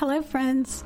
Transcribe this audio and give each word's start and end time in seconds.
Hello, 0.00 0.22
friends, 0.22 0.82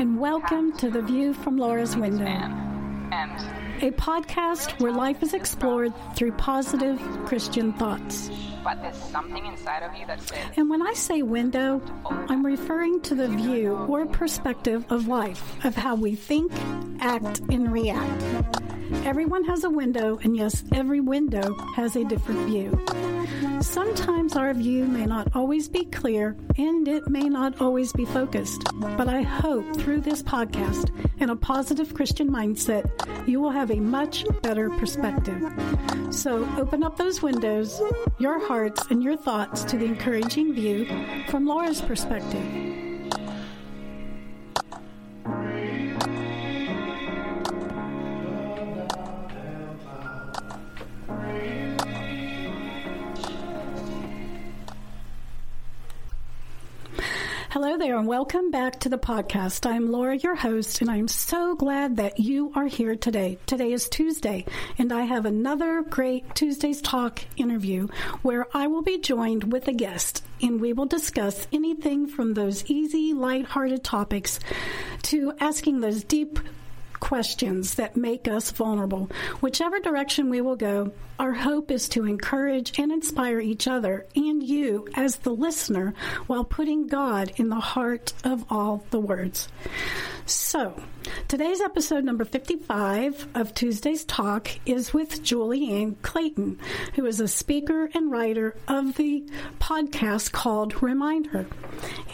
and 0.00 0.18
welcome 0.18 0.76
to 0.78 0.90
The 0.90 1.00
View 1.00 1.32
from 1.32 1.56
Laura's 1.56 1.96
Window, 1.96 2.24
a 2.24 3.92
podcast 3.92 4.80
where 4.80 4.90
life 4.90 5.22
is 5.22 5.32
explored 5.32 5.92
through 6.16 6.32
positive 6.32 6.98
Christian 7.24 7.72
thoughts. 7.74 8.30
But 8.64 8.80
there's 8.80 8.96
something 8.96 9.44
inside 9.44 9.82
of 9.82 9.94
you 9.94 10.06
that 10.06 10.22
says, 10.22 10.38
And 10.56 10.70
when 10.70 10.80
I 10.80 10.94
say 10.94 11.20
window, 11.20 11.82
I'm 12.06 12.44
referring 12.44 13.02
to 13.02 13.14
the 13.14 13.28
view 13.28 13.76
or 13.76 14.06
perspective 14.06 14.86
of 14.90 15.06
life, 15.06 15.64
of 15.64 15.76
how 15.76 15.94
we 15.94 16.14
think, 16.14 16.50
act, 17.00 17.40
and 17.50 17.70
react. 17.70 18.22
Everyone 19.04 19.44
has 19.44 19.64
a 19.64 19.70
window, 19.70 20.18
and 20.22 20.34
yes, 20.34 20.64
every 20.72 21.00
window 21.00 21.54
has 21.76 21.94
a 21.94 22.04
different 22.04 22.46
view. 22.46 22.82
Sometimes 23.60 24.36
our 24.36 24.52
view 24.52 24.84
may 24.84 25.06
not 25.06 25.34
always 25.34 25.68
be 25.68 25.84
clear 25.86 26.36
and 26.58 26.86
it 26.86 27.08
may 27.08 27.28
not 27.28 27.60
always 27.60 27.92
be 27.92 28.04
focused, 28.04 28.62
but 28.74 29.08
I 29.08 29.22
hope 29.22 29.76
through 29.76 30.02
this 30.02 30.22
podcast 30.22 30.90
and 31.20 31.30
a 31.30 31.36
positive 31.36 31.94
Christian 31.94 32.30
mindset, 32.30 32.88
you 33.26 33.40
will 33.40 33.50
have 33.50 33.70
a 33.70 33.76
much 33.76 34.24
better 34.42 34.70
perspective. 34.70 35.42
So 36.10 36.48
open 36.58 36.82
up 36.84 36.96
those 36.96 37.22
windows, 37.22 37.80
your 38.18 38.38
hearts, 38.54 38.84
and 38.90 39.02
your 39.02 39.16
thoughts 39.16 39.64
to 39.64 39.76
the 39.76 39.84
encouraging 39.84 40.54
view 40.54 40.86
from 41.28 41.44
Laura's 41.44 41.80
perspective. 41.80 42.73
Hello 57.54 57.78
there, 57.78 57.96
and 57.96 58.08
welcome 58.08 58.50
back 58.50 58.80
to 58.80 58.88
the 58.88 58.98
podcast. 58.98 59.64
I'm 59.64 59.92
Laura, 59.92 60.16
your 60.16 60.34
host, 60.34 60.80
and 60.80 60.90
I'm 60.90 61.06
so 61.06 61.54
glad 61.54 61.98
that 61.98 62.18
you 62.18 62.50
are 62.56 62.66
here 62.66 62.96
today. 62.96 63.38
Today 63.46 63.70
is 63.70 63.88
Tuesday, 63.88 64.44
and 64.76 64.92
I 64.92 65.02
have 65.02 65.24
another 65.24 65.82
great 65.82 66.34
Tuesday's 66.34 66.82
Talk 66.82 67.20
interview 67.36 67.86
where 68.22 68.48
I 68.52 68.66
will 68.66 68.82
be 68.82 68.98
joined 68.98 69.52
with 69.52 69.68
a 69.68 69.72
guest, 69.72 70.24
and 70.42 70.60
we 70.60 70.72
will 70.72 70.86
discuss 70.86 71.46
anything 71.52 72.08
from 72.08 72.34
those 72.34 72.68
easy, 72.68 73.12
light-hearted 73.14 73.84
topics 73.84 74.40
to 75.02 75.32
asking 75.38 75.78
those 75.78 76.02
deep 76.02 76.40
questions 77.04 77.74
that 77.74 77.98
make 77.98 78.26
us 78.26 78.50
vulnerable. 78.50 79.10
Whichever 79.42 79.78
direction 79.78 80.30
we 80.30 80.40
will 80.40 80.56
go, 80.56 80.90
our 81.18 81.34
hope 81.34 81.70
is 81.70 81.86
to 81.90 82.06
encourage 82.06 82.78
and 82.78 82.90
inspire 82.90 83.38
each 83.40 83.68
other 83.68 84.06
and 84.16 84.42
you 84.42 84.88
as 84.94 85.16
the 85.16 85.30
listener 85.30 85.92
while 86.28 86.44
putting 86.44 86.86
God 86.86 87.30
in 87.36 87.50
the 87.50 87.56
heart 87.56 88.14
of 88.24 88.50
all 88.50 88.86
the 88.88 88.98
words. 88.98 89.48
So, 90.24 90.82
today's 91.28 91.60
episode 91.60 92.04
number 92.04 92.24
55 92.24 93.28
of 93.34 93.52
Tuesday's 93.52 94.06
Talk 94.06 94.48
is 94.64 94.94
with 94.94 95.22
Julianne 95.22 95.96
Clayton, 96.00 96.58
who 96.94 97.04
is 97.04 97.20
a 97.20 97.28
speaker 97.28 97.90
and 97.92 98.10
writer 98.10 98.56
of 98.66 98.96
the 98.96 99.22
podcast 99.60 100.32
called 100.32 100.82
Reminder. 100.82 101.46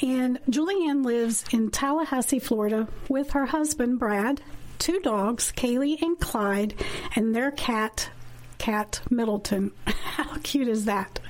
And 0.03 0.41
Julianne 0.51 1.05
lives 1.05 1.45
in 1.53 1.71
Tallahassee, 1.71 2.41
Florida 2.41 2.89
with 3.09 3.31
her 3.31 3.47
husband, 3.47 4.01
Brad, 4.01 4.43
two 4.81 4.99
dogs, 5.01 5.53
Kaylee 5.55 6.01
and 6.03 6.19
Clyde, 6.19 6.75
and 7.15 7.37
their 7.37 7.53
cat, 7.53 8.11
Cat 8.59 9.01
Middleton. 9.11 9.73
How 9.87 10.39
cute 10.43 10.69
is 10.69 10.87
that? 10.87 11.21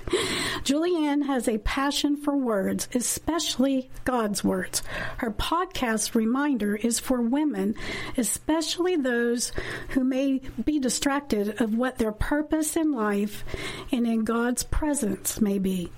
Julianne 0.63 1.27
has 1.27 1.49
a 1.49 1.59
passion 1.59 2.17
for 2.17 2.37
words, 2.37 2.89
especially 2.95 3.91
God's 4.05 4.45
words. 4.45 4.83
Her 5.19 5.33
podcast 5.33 6.15
reminder 6.15 6.77
is 6.77 7.01
for 7.01 7.21
women, 7.21 7.75
especially 8.17 8.97
those 8.97 9.53
who 9.91 10.05
may 10.05 10.41
be 10.65 10.79
distracted 10.79 11.61
of 11.61 11.75
what 11.75 11.99
their 11.99 12.13
purpose 12.13 12.77
in 12.77 12.93
life 12.93 13.45
and 13.91 14.07
in 14.07 14.25
God's 14.25 14.63
presence 14.63 15.41
may 15.41 15.59
be. 15.59 15.91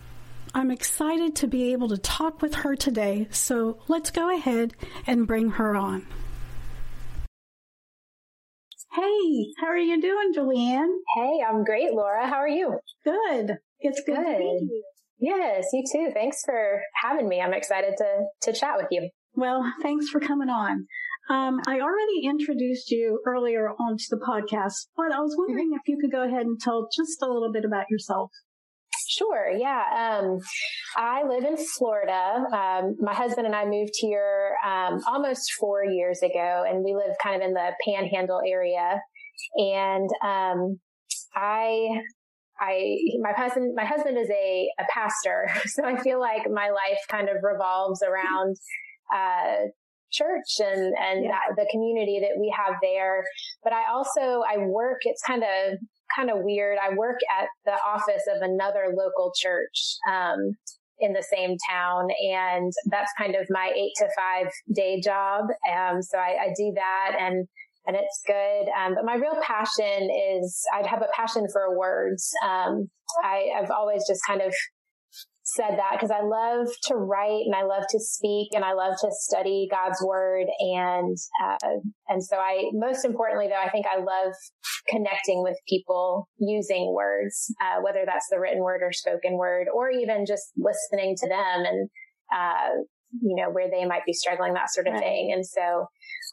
I'm 0.54 0.70
excited 0.70 1.36
to 1.36 1.46
be 1.46 1.72
able 1.72 1.88
to 1.88 1.98
talk 1.98 2.42
with 2.42 2.54
her 2.56 2.76
today, 2.76 3.28
so 3.30 3.78
let's 3.88 4.10
go 4.10 4.34
ahead 4.34 4.74
and 5.06 5.26
bring 5.26 5.50
her 5.50 5.76
on. 5.76 6.06
Hey, 8.94 9.46
how 9.58 9.68
are 9.68 9.78
you 9.78 10.00
doing, 10.02 10.32
Julianne? 10.36 10.92
Hey, 11.16 11.40
I'm 11.48 11.64
great, 11.64 11.94
Laura. 11.94 12.26
How 12.26 12.36
are 12.36 12.48
you? 12.48 12.78
Good. 13.04 13.56
It's 13.80 14.02
good, 14.04 14.16
to 14.16 14.22
Good. 14.22 14.38
meet 14.38 14.68
you. 14.70 14.84
Yes, 15.18 15.66
you 15.72 15.82
too. 15.90 16.10
Thanks 16.12 16.42
for 16.44 16.82
having 17.02 17.26
me. 17.26 17.40
I'm 17.40 17.54
excited 17.54 17.94
to 17.96 18.24
to 18.42 18.52
chat 18.52 18.74
with 18.76 18.88
you. 18.90 19.08
Well, 19.34 19.64
thanks 19.80 20.10
for 20.10 20.20
coming 20.20 20.50
on. 20.50 20.86
Um, 21.30 21.60
I 21.66 21.80
already 21.80 22.26
introduced 22.26 22.90
you 22.90 23.22
earlier 23.26 23.70
onto 23.70 24.04
the 24.10 24.18
podcast, 24.18 24.88
but 24.94 25.10
I 25.10 25.20
was 25.20 25.36
wondering 25.38 25.70
if 25.72 25.88
you 25.88 25.96
could 25.98 26.12
go 26.12 26.24
ahead 26.24 26.44
and 26.44 26.60
tell 26.60 26.88
just 26.94 27.22
a 27.22 27.32
little 27.32 27.50
bit 27.50 27.64
about 27.64 27.86
yourself. 27.88 28.30
Sure. 29.18 29.50
Yeah. 29.50 29.82
Um, 30.22 30.38
I 30.96 31.22
live 31.24 31.44
in 31.44 31.56
Florida. 31.56 32.44
Um, 32.52 32.96
my 33.00 33.12
husband 33.14 33.46
and 33.46 33.54
I 33.54 33.64
moved 33.66 33.92
here 33.98 34.54
um, 34.64 35.00
almost 35.06 35.52
four 35.60 35.84
years 35.84 36.22
ago, 36.22 36.64
and 36.66 36.82
we 36.84 36.94
live 36.94 37.14
kind 37.22 37.36
of 37.42 37.46
in 37.46 37.52
the 37.54 37.72
Panhandle 37.86 38.40
area. 38.46 39.00
And 39.56 40.08
um, 40.24 40.78
I, 41.34 41.88
I, 42.60 42.96
my 43.20 43.32
husband, 43.36 43.74
my 43.74 43.84
husband 43.84 44.16
is 44.16 44.30
a, 44.30 44.68
a 44.78 44.84
pastor, 44.92 45.48
so 45.66 45.84
I 45.84 46.00
feel 46.02 46.20
like 46.20 46.42
my 46.50 46.70
life 46.70 47.00
kind 47.10 47.28
of 47.28 47.36
revolves 47.42 48.02
around 48.02 48.56
uh, 49.14 49.66
church 50.10 50.60
and 50.60 50.94
and 50.98 51.24
Yeah. 51.24 51.30
that, 51.32 51.56
the 51.56 51.66
community 51.70 52.20
that 52.20 52.38
we 52.38 52.54
have 52.56 52.76
there. 52.82 53.24
But 53.64 53.72
I 53.72 53.90
also 53.92 54.42
I 54.48 54.58
work. 54.58 54.98
It's 55.02 55.22
kind 55.22 55.42
of 55.42 55.78
kind 56.16 56.30
of 56.30 56.38
weird. 56.40 56.78
I 56.82 56.94
work 56.94 57.18
at 57.40 57.48
the 57.64 57.76
office 57.84 58.22
of 58.34 58.42
another 58.42 58.94
local 58.96 59.32
church. 59.36 59.96
Um, 60.10 60.56
in 61.02 61.12
the 61.12 61.22
same 61.22 61.56
town 61.68 62.08
and 62.32 62.72
that's 62.86 63.10
kind 63.18 63.34
of 63.34 63.46
my 63.50 63.72
eight 63.76 63.92
to 63.96 64.06
five 64.16 64.46
day 64.74 65.00
job. 65.00 65.46
Um, 65.68 66.00
so 66.00 66.16
I, 66.16 66.36
I 66.44 66.46
do 66.56 66.72
that 66.76 67.16
and, 67.18 67.46
and 67.86 67.96
it's 67.96 68.22
good. 68.24 68.68
Um, 68.78 68.94
but 68.94 69.04
my 69.04 69.14
real 69.14 69.36
passion 69.42 70.08
is 70.38 70.62
I'd 70.72 70.86
have 70.86 71.02
a 71.02 71.08
passion 71.14 71.46
for 71.52 71.76
words. 71.76 72.30
Um, 72.44 72.88
I, 73.22 73.48
I've 73.58 73.70
always 73.70 74.04
just 74.06 74.20
kind 74.26 74.40
of 74.40 74.54
said 75.54 75.76
that 75.78 75.92
because 75.92 76.10
I 76.10 76.22
love 76.22 76.68
to 76.84 76.94
write 76.96 77.42
and 77.46 77.54
I 77.54 77.64
love 77.64 77.84
to 77.90 78.00
speak 78.00 78.48
and 78.54 78.64
I 78.64 78.72
love 78.72 78.94
to 79.00 79.08
study 79.10 79.68
God's 79.70 80.02
word. 80.06 80.46
And, 80.58 81.16
uh, 81.44 81.68
and 82.08 82.24
so 82.24 82.36
I, 82.36 82.70
most 82.72 83.04
importantly 83.04 83.48
though, 83.48 83.62
I 83.62 83.70
think 83.70 83.86
I 83.86 83.98
love 83.98 84.32
connecting 84.88 85.42
with 85.42 85.56
people 85.68 86.28
using 86.38 86.92
words, 86.94 87.52
uh, 87.60 87.80
whether 87.82 88.04
that's 88.06 88.26
the 88.30 88.40
written 88.40 88.62
word 88.62 88.80
or 88.82 88.92
spoken 88.92 89.36
word, 89.36 89.66
or 89.72 89.90
even 89.90 90.24
just 90.26 90.52
listening 90.56 91.16
to 91.18 91.28
them 91.28 91.64
and, 91.66 91.90
uh, 92.34 92.70
you 93.20 93.36
know, 93.36 93.50
where 93.50 93.70
they 93.70 93.84
might 93.84 94.06
be 94.06 94.12
struggling, 94.12 94.54
that 94.54 94.70
sort 94.70 94.86
of 94.86 94.94
Right. 94.94 95.02
thing. 95.02 95.32
And 95.34 95.46
so, 95.46 95.86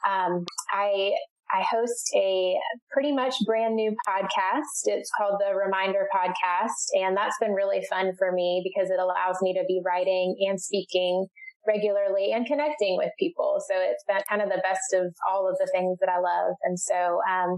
um, 0.10 0.46
I, 0.72 1.12
I 1.52 1.64
host 1.70 2.10
a 2.16 2.56
pretty 2.92 3.12
much 3.12 3.34
brand 3.46 3.76
new 3.76 3.96
podcast. 4.08 4.86
It's 4.86 5.10
called 5.18 5.40
the 5.40 5.56
Reminder 5.56 6.08
Podcast. 6.14 6.94
And 6.94 7.18
that's 7.18 7.38
been 7.40 7.54
really 7.54 7.82
fun 7.90 8.14
for 8.18 8.32
me 8.32 8.62
because 8.64 8.90
it 8.90 9.00
allows 9.00 9.38
me 9.42 9.54
to 9.54 9.64
be 9.68 9.82
writing 9.86 10.36
and 10.48 10.62
speaking 10.62 11.26
regularly 11.68 12.32
and 12.34 12.46
connecting 12.46 12.98
with 12.98 13.10
people. 13.20 13.58
So 13.68 13.76
it's 13.78 14.04
been 14.08 14.22
kind 14.30 14.42
of 14.42 14.50
the 14.50 14.62
best 14.64 14.94
of 14.94 15.14
all 15.30 15.50
of 15.50 15.56
the 15.60 15.70
things 15.74 15.98
that 16.00 16.10
I 16.10 16.20
love. 16.20 16.56
And 16.64 16.80
so, 16.80 17.20
um, 17.30 17.56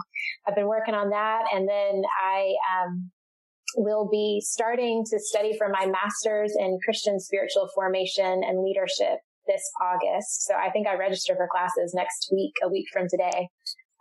I've 0.47 0.55
been 0.55 0.67
working 0.67 0.95
on 0.95 1.09
that. 1.09 1.43
And 1.53 1.67
then 1.67 2.01
I, 2.21 2.53
um, 2.73 3.11
will 3.77 4.09
be 4.11 4.41
starting 4.43 5.03
to 5.09 5.19
study 5.19 5.57
for 5.57 5.69
my 5.69 5.85
master's 5.85 6.53
in 6.57 6.77
Christian 6.83 7.19
spiritual 7.19 7.69
formation 7.73 8.41
and 8.43 8.63
leadership 8.63 9.19
this 9.47 9.63
August. 9.81 10.45
So 10.45 10.55
I 10.55 10.69
think 10.71 10.87
I 10.87 10.95
register 10.95 11.35
for 11.35 11.47
classes 11.51 11.93
next 11.95 12.29
week, 12.31 12.53
a 12.63 12.69
week 12.69 12.85
from 12.91 13.07
today. 13.09 13.47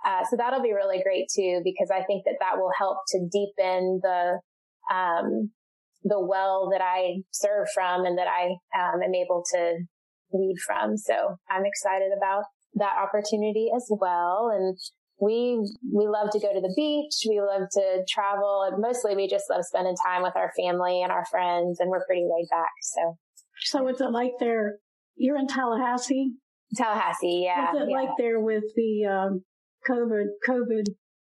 Uh, 0.04 0.24
so 0.28 0.36
that'll 0.36 0.62
be 0.62 0.72
really 0.72 1.02
great 1.02 1.26
too, 1.34 1.60
because 1.64 1.90
I 1.90 2.02
think 2.04 2.24
that 2.24 2.36
that 2.40 2.56
will 2.56 2.72
help 2.78 2.98
to 3.08 3.18
deepen 3.30 4.00
the, 4.02 4.40
um, 4.92 5.50
the 6.04 6.20
well 6.20 6.70
that 6.72 6.80
I 6.80 7.22
serve 7.30 7.68
from 7.74 8.04
and 8.04 8.16
that 8.16 8.28
I 8.28 8.56
um, 8.78 9.02
am 9.02 9.14
able 9.14 9.42
to 9.54 9.78
lead 10.32 10.56
from. 10.66 10.96
So 10.96 11.36
I'm 11.50 11.66
excited 11.66 12.10
about 12.16 12.44
that 12.74 12.96
opportunity 12.96 13.70
as 13.74 13.86
well. 13.90 14.50
And 14.54 14.78
we 15.20 15.60
we 15.92 16.08
love 16.08 16.30
to 16.30 16.40
go 16.40 16.52
to 16.52 16.60
the 16.60 16.72
beach. 16.74 17.28
We 17.28 17.40
love 17.40 17.68
to 17.72 18.04
travel, 18.08 18.64
and 18.66 18.80
mostly 18.80 19.14
we 19.14 19.28
just 19.28 19.50
love 19.50 19.64
spending 19.64 19.96
time 20.06 20.22
with 20.22 20.34
our 20.34 20.50
family 20.58 21.02
and 21.02 21.12
our 21.12 21.26
friends. 21.30 21.78
And 21.78 21.90
we're 21.90 22.06
pretty 22.06 22.22
laid 22.22 22.46
back. 22.50 22.70
So, 22.80 23.18
so 23.60 23.82
what's 23.82 24.00
it 24.00 24.12
like 24.12 24.32
there? 24.40 24.78
You're 25.16 25.36
in 25.36 25.46
Tallahassee. 25.46 26.32
Tallahassee, 26.74 27.42
yeah. 27.44 27.72
What's 27.72 27.84
it 27.84 27.90
yeah. 27.90 27.96
like 27.96 28.08
there 28.16 28.40
with 28.40 28.64
the 28.74 29.04
um, 29.04 29.44
COVID 29.88 30.26
COVID 30.48 30.86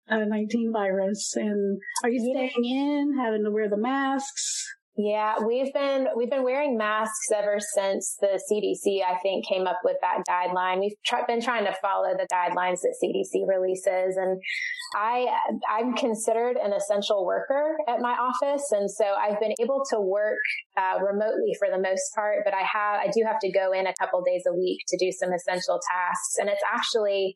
uh, 0.09 0.25
nineteen 0.27 0.73
virus? 0.73 1.35
And 1.37 1.79
are 2.03 2.11
you 2.11 2.21
staying 2.21 2.65
in, 2.65 3.19
having 3.19 3.45
to 3.45 3.51
wear 3.51 3.69
the 3.69 3.77
masks? 3.77 4.67
Yeah, 4.97 5.37
we've 5.47 5.73
been 5.73 6.09
we've 6.17 6.29
been 6.29 6.45
wearing 6.45 6.77
masks 6.77 7.31
ever 7.35 7.57
since 7.75 8.19
the 8.21 8.39
CDC 8.45 9.03
I 9.03 9.17
think 9.23 9.49
came 9.49 9.67
up 9.67 9.79
with 9.85 9.97
that 10.03 10.19
guideline. 10.29 10.81
We've 10.81 10.93
try, 11.07 11.25
been 11.27 11.41
trying 11.41 11.65
to 11.65 11.73
follow 11.81 12.13
the 12.13 12.29
guidelines 12.31 12.81
that 12.83 12.95
CDC 13.03 13.49
releases, 13.49 14.19
and 14.19 14.39
I 14.95 15.29
I'm 15.67 15.95
considered 15.95 16.59
an 16.63 16.75
essential 16.75 17.25
worker 17.25 17.79
at 17.89 18.01
my 18.01 18.13
office, 18.13 18.71
and 18.73 18.91
so 18.91 19.05
I've 19.05 19.41
been 19.41 19.55
able 19.61 19.83
to 19.93 20.01
work 20.01 20.37
uh, 20.77 20.99
remotely 21.01 21.57
for 21.59 21.69
the 21.71 21.81
most 21.81 22.15
part. 22.15 22.41
But 22.45 22.53
I 22.53 22.61
have 22.61 23.01
I 23.01 23.07
do 23.07 23.25
have 23.27 23.39
to 23.41 23.51
go 23.51 23.73
in 23.73 23.87
a 23.87 23.95
couple 23.99 24.21
days 24.21 24.43
a 24.47 24.53
week 24.53 24.81
to 24.89 24.99
do 24.99 25.11
some 25.11 25.33
essential 25.33 25.81
tasks, 25.91 26.37
and 26.39 26.51
it's 26.51 26.63
actually 26.71 27.35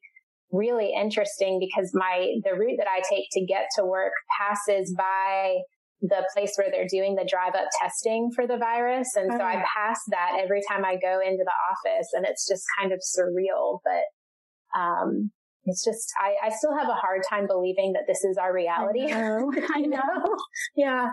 really 0.53 0.93
interesting 0.99 1.59
because 1.61 1.91
my 1.95 2.29
the 2.45 2.55
route 2.57 2.77
that 2.79 2.89
I 2.89 3.03
take 3.09 3.27
to 3.33 3.45
get 3.45 3.67
to 3.77 3.85
work 3.85 4.13
passes 4.39 4.95
by 4.97 5.57
the 6.03 6.25
place 6.35 6.53
where 6.57 6.71
they're 6.71 6.87
doing 6.89 7.15
the 7.15 7.29
drive 7.29 7.55
up 7.55 7.69
testing 7.81 8.31
for 8.35 8.47
the 8.47 8.59
virus. 8.59 9.09
And 9.17 9.33
so 9.33 9.43
I 9.43 9.65
pass 9.75 9.99
that 10.11 10.39
every 10.43 10.61
time 10.69 10.85
I 10.85 10.97
go 10.97 11.21
into 11.25 11.45
the 11.45 11.53
office 11.91 12.09
and 12.13 12.27
it's 12.27 12.47
just 12.47 12.65
kind 12.79 12.93
of 12.93 13.01
surreal, 13.01 13.81
but, 13.85 14.79
um, 14.79 15.31
it's 15.65 15.85
just, 15.85 16.13
I, 16.23 16.47
I 16.47 16.51
still 16.51 16.77
have 16.77 16.89
a 16.89 16.95
hard 16.95 17.23
time 17.29 17.47
believing 17.47 17.95
that 17.95 18.05
this 18.07 18.23
is 18.25 18.37
our 18.37 18.55
reality. 18.55 19.13
I 19.13 19.21
know. 19.21 19.53
I 19.75 19.81
know. 19.81 20.37
yeah. 20.77 21.09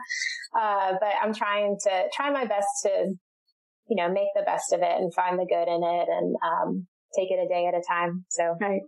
Uh, 0.55 0.93
but 0.99 1.13
I'm 1.21 1.33
trying 1.33 1.77
to 1.85 2.03
try 2.13 2.29
my 2.29 2.45
best 2.45 2.67
to, 2.83 3.15
you 3.87 3.95
know, 3.95 4.11
make 4.11 4.27
the 4.35 4.43
best 4.45 4.73
of 4.73 4.81
it 4.81 4.95
and 4.97 5.13
find 5.13 5.39
the 5.39 5.47
good 5.49 5.67
in 5.67 5.81
it 5.81 6.07
and, 6.09 6.35
um, 6.45 6.87
take 7.17 7.31
it 7.31 7.39
a 7.43 7.47
day 7.47 7.67
at 7.67 7.73
a 7.73 7.81
time. 7.87 8.25
So, 8.29 8.55
right. 8.59 8.81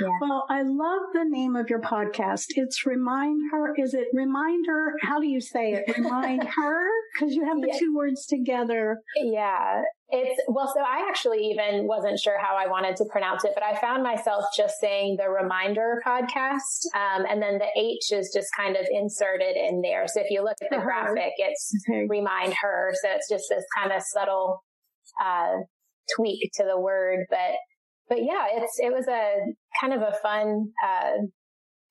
Yeah. 0.00 0.08
Well, 0.20 0.44
I 0.48 0.62
love 0.62 1.02
the 1.12 1.24
name 1.24 1.56
of 1.56 1.70
your 1.70 1.80
podcast. 1.80 2.46
It's 2.50 2.84
Remind 2.84 3.40
Her. 3.50 3.74
Is 3.76 3.94
it 3.94 4.08
Reminder? 4.12 4.94
How 5.00 5.20
do 5.20 5.26
you 5.26 5.40
say 5.40 5.72
it? 5.72 5.96
Remind 5.96 6.44
Her? 6.62 6.86
Because 7.14 7.34
you 7.34 7.44
have 7.44 7.60
the 7.60 7.68
yeah. 7.72 7.78
two 7.78 7.94
words 7.94 8.26
together. 8.26 8.98
Yeah. 9.16 9.82
It's, 10.10 10.42
well, 10.46 10.70
so 10.74 10.80
I 10.80 11.06
actually 11.08 11.50
even 11.50 11.86
wasn't 11.86 12.18
sure 12.18 12.38
how 12.38 12.54
I 12.56 12.66
wanted 12.66 12.96
to 12.96 13.06
pronounce 13.10 13.44
it, 13.44 13.52
but 13.54 13.62
I 13.62 13.80
found 13.80 14.02
myself 14.02 14.44
just 14.54 14.74
saying 14.78 15.16
the 15.18 15.30
Reminder 15.30 16.02
podcast. 16.06 16.84
Um, 16.94 17.24
and 17.28 17.40
then 17.40 17.58
the 17.58 17.68
H 17.76 18.12
is 18.12 18.30
just 18.34 18.48
kind 18.56 18.76
of 18.76 18.86
inserted 18.90 19.56
in 19.56 19.80
there. 19.80 20.06
So 20.06 20.20
if 20.20 20.30
you 20.30 20.42
look 20.42 20.56
at 20.62 20.68
the 20.70 20.82
graphic, 20.82 21.32
it's 21.38 21.72
okay. 21.88 22.06
Remind 22.08 22.54
Her. 22.60 22.92
So 23.02 23.08
it's 23.10 23.28
just 23.28 23.44
this 23.48 23.64
kind 23.76 23.92
of 23.92 24.02
subtle, 24.02 24.62
uh, 25.24 25.56
tweak 26.16 26.50
to 26.56 26.64
the 26.64 26.78
word, 26.78 27.26
but 27.30 27.56
but 28.12 28.24
yeah, 28.24 28.44
it's 28.52 28.78
it 28.78 28.92
was 28.92 29.08
a 29.08 29.54
kind 29.80 29.94
of 29.94 30.02
a 30.02 30.12
fun 30.22 30.68
uh, 30.84 31.24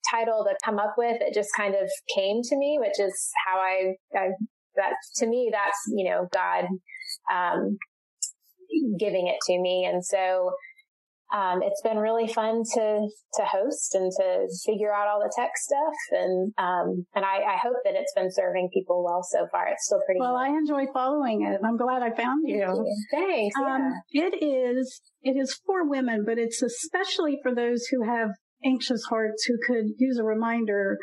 title 0.08 0.44
to 0.44 0.54
come 0.64 0.78
up 0.78 0.94
with. 0.96 1.20
It 1.20 1.34
just 1.34 1.50
kind 1.56 1.74
of 1.74 1.90
came 2.14 2.42
to 2.44 2.56
me, 2.56 2.78
which 2.80 3.00
is 3.00 3.30
how 3.44 3.58
I, 3.58 3.94
I 4.16 4.28
that 4.76 4.94
to 5.16 5.26
me 5.26 5.50
that's 5.52 5.78
you 5.88 6.08
know 6.08 6.28
God 6.32 6.66
um, 7.32 7.76
giving 9.00 9.26
it 9.26 9.38
to 9.46 9.60
me, 9.60 9.84
and 9.84 10.04
so 10.04 10.52
um, 11.34 11.60
it's 11.60 11.82
been 11.82 11.96
really 11.96 12.28
fun 12.28 12.62
to 12.74 13.08
to 13.34 13.42
host 13.44 13.96
and 13.96 14.12
to 14.12 14.46
figure 14.64 14.94
out 14.94 15.08
all 15.08 15.18
the 15.18 15.32
tech 15.36 15.50
stuff, 15.56 15.94
and 16.12 16.52
um, 16.56 17.04
and 17.16 17.24
I, 17.24 17.54
I, 17.54 17.56
hope 17.60 17.78
that 17.84 17.94
it's 17.96 18.12
been 18.14 18.30
serving 18.30 18.70
people 18.72 19.02
well 19.02 19.24
so 19.28 19.48
far. 19.50 19.66
It's 19.68 19.86
still 19.86 20.02
pretty. 20.06 20.20
Well, 20.20 20.36
I 20.36 20.50
enjoy 20.50 20.84
following 20.92 21.42
it. 21.42 21.60
I'm 21.64 21.76
glad 21.76 22.02
I 22.02 22.14
found 22.14 22.44
you. 22.46 22.86
Thanks. 23.10 23.56
Um, 23.56 23.92
yeah. 24.12 24.28
It 24.30 24.44
is 24.44 25.00
it 25.22 25.36
is 25.36 25.58
for 25.66 25.88
women, 25.88 26.24
but 26.26 26.38
it's 26.38 26.62
especially 26.62 27.38
for 27.42 27.54
those 27.54 27.86
who 27.86 28.04
have 28.04 28.30
anxious 28.64 29.04
hearts 29.04 29.44
who 29.44 29.54
could 29.66 29.86
use 29.98 30.18
a 30.18 30.24
reminder 30.24 30.98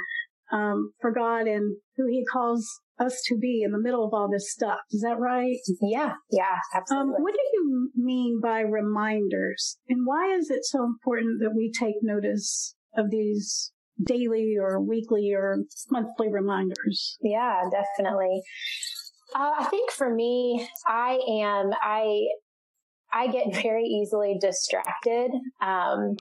um, 0.51 0.91
for 0.99 1.11
God 1.11 1.47
and 1.47 1.77
who 1.97 2.07
He 2.07 2.25
calls 2.31 2.67
us 2.99 3.21
to 3.27 3.37
be 3.37 3.61
in 3.63 3.71
the 3.71 3.79
middle 3.79 4.05
of 4.05 4.13
all 4.13 4.29
this 4.29 4.51
stuff. 4.51 4.79
Is 4.91 5.01
that 5.01 5.19
right? 5.19 5.57
Yeah, 5.81 6.13
yeah, 6.31 6.57
absolutely. 6.75 7.15
Um, 7.15 7.23
what 7.23 7.33
do 7.33 7.39
you 7.53 7.91
mean 7.95 8.39
by 8.41 8.61
reminders? 8.61 9.77
And 9.87 10.05
why 10.05 10.35
is 10.35 10.49
it 10.49 10.65
so 10.65 10.83
important 10.83 11.39
that 11.41 11.53
we 11.55 11.71
take 11.71 11.95
notice 12.01 12.75
of 12.97 13.09
these 13.09 13.71
daily 14.03 14.55
or 14.59 14.81
weekly 14.81 15.31
or 15.33 15.63
monthly 15.89 16.29
reminders? 16.31 17.17
Yeah, 17.21 17.61
definitely. 17.71 18.41
Uh, 19.35 19.51
I 19.59 19.65
think 19.65 19.91
for 19.91 20.13
me, 20.13 20.67
I 20.87 21.19
am, 21.41 21.71
I, 21.81 22.19
I 23.13 23.27
get 23.27 23.53
very 23.61 23.85
easily 23.85 24.37
distracted. 24.39 25.31
Um, 25.61 26.15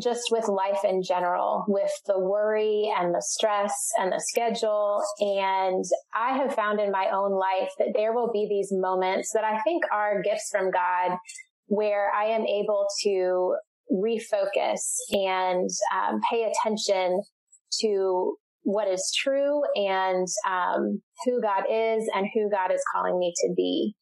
just 0.00 0.22
with 0.30 0.48
life 0.48 0.84
in 0.84 1.02
general, 1.02 1.64
with 1.68 1.90
the 2.06 2.18
worry 2.18 2.90
and 2.96 3.14
the 3.14 3.22
stress 3.22 3.74
and 3.98 4.12
the 4.12 4.22
schedule. 4.28 5.02
And 5.18 5.84
I 6.14 6.38
have 6.38 6.54
found 6.54 6.80
in 6.80 6.90
my 6.90 7.08
own 7.12 7.32
life 7.32 7.70
that 7.78 7.92
there 7.94 8.14
will 8.14 8.30
be 8.32 8.46
these 8.48 8.70
moments 8.70 9.32
that 9.34 9.44
I 9.44 9.60
think 9.62 9.84
are 9.92 10.22
gifts 10.22 10.48
from 10.50 10.70
God 10.70 11.18
where 11.66 12.10
I 12.14 12.26
am 12.26 12.46
able 12.46 12.86
to 13.02 13.56
refocus 13.92 14.80
and 15.10 15.68
um, 15.94 16.20
pay 16.30 16.50
attention 16.50 17.22
to 17.80 18.36
what 18.62 18.88
is 18.88 19.12
true 19.16 19.62
and 19.74 20.26
um, 20.48 21.00
who 21.24 21.40
God 21.40 21.64
is 21.70 22.08
and 22.14 22.26
who 22.34 22.50
God 22.50 22.72
is 22.72 22.82
calling 22.94 23.18
me 23.18 23.32
to 23.36 23.52
be. 23.56 23.94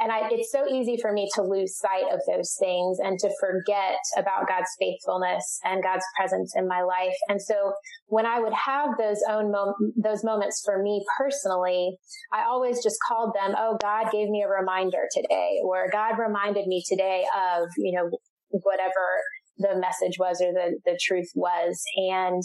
And 0.00 0.12
I, 0.12 0.28
it's 0.30 0.52
so 0.52 0.66
easy 0.66 0.96
for 1.00 1.12
me 1.12 1.28
to 1.34 1.42
lose 1.42 1.76
sight 1.78 2.12
of 2.12 2.20
those 2.26 2.56
things 2.60 2.98
and 3.00 3.18
to 3.18 3.30
forget 3.40 3.98
about 4.16 4.46
God's 4.46 4.70
faithfulness 4.78 5.58
and 5.64 5.82
God's 5.82 6.04
presence 6.16 6.52
in 6.56 6.68
my 6.68 6.82
life. 6.82 7.16
And 7.28 7.42
so 7.42 7.72
when 8.06 8.24
I 8.24 8.38
would 8.38 8.52
have 8.52 8.90
those 8.96 9.20
own 9.28 9.50
mom- 9.50 9.92
those 9.96 10.22
moments 10.22 10.62
for 10.64 10.82
me 10.82 11.04
personally, 11.18 11.98
I 12.32 12.44
always 12.44 12.82
just 12.82 12.96
called 13.08 13.34
them, 13.34 13.56
Oh, 13.58 13.76
God 13.80 14.12
gave 14.12 14.28
me 14.28 14.42
a 14.42 14.48
reminder 14.48 15.08
today, 15.12 15.58
or 15.64 15.88
God 15.90 16.18
reminded 16.18 16.66
me 16.66 16.82
today 16.88 17.24
of, 17.34 17.68
you 17.76 17.92
know, 17.96 18.08
whatever 18.50 19.22
the 19.58 19.76
message 19.78 20.18
was 20.18 20.40
or 20.40 20.52
the, 20.52 20.78
the 20.84 20.98
truth 21.02 21.30
was. 21.34 21.82
And 21.96 22.42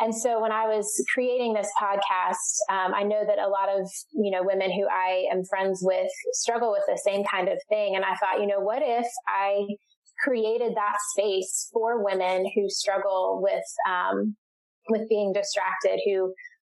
and 0.00 0.14
so 0.14 0.40
when 0.40 0.52
I 0.52 0.66
was 0.66 1.04
creating 1.12 1.54
this 1.54 1.70
podcast, 1.80 2.54
um, 2.70 2.94
I 2.94 3.02
know 3.02 3.24
that 3.26 3.38
a 3.38 3.48
lot 3.48 3.68
of, 3.68 3.88
you 4.12 4.30
know, 4.30 4.42
women 4.42 4.70
who 4.70 4.86
I 4.86 5.26
am 5.32 5.44
friends 5.44 5.80
with 5.82 6.10
struggle 6.32 6.70
with 6.70 6.84
the 6.86 7.00
same 7.04 7.24
kind 7.24 7.48
of 7.48 7.58
thing. 7.68 7.96
And 7.96 8.04
I 8.04 8.14
thought, 8.14 8.40
you 8.40 8.46
know, 8.46 8.60
what 8.60 8.82
if 8.82 9.06
I 9.26 9.66
created 10.22 10.74
that 10.76 10.96
space 11.10 11.68
for 11.72 12.04
women 12.04 12.48
who 12.54 12.68
struggle 12.68 13.40
with, 13.42 13.64
um, 13.88 14.36
with 14.88 15.08
being 15.08 15.32
distracted, 15.32 16.00
who 16.06 16.32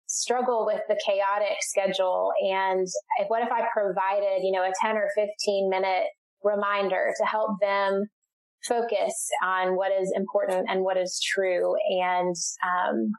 struggle 0.06 0.64
with 0.64 0.80
the 0.88 1.00
chaotic 1.04 1.58
schedule. 1.60 2.32
And 2.40 2.86
if, 3.18 3.28
what 3.28 3.42
if 3.42 3.50
I 3.50 3.66
provided, 3.72 4.42
you 4.42 4.52
know, 4.52 4.62
a 4.62 4.72
10 4.80 4.96
or 4.96 5.08
15 5.14 5.68
minute 5.68 6.06
reminder 6.44 7.12
to 7.18 7.26
help 7.26 7.50
them 7.60 8.04
focus 8.68 9.28
on 9.42 9.76
what 9.76 9.90
is 9.92 10.12
important 10.14 10.66
and 10.68 10.82
what 10.82 10.96
is 10.96 11.20
true 11.34 11.74
and 11.88 12.34
um, 12.62 13.12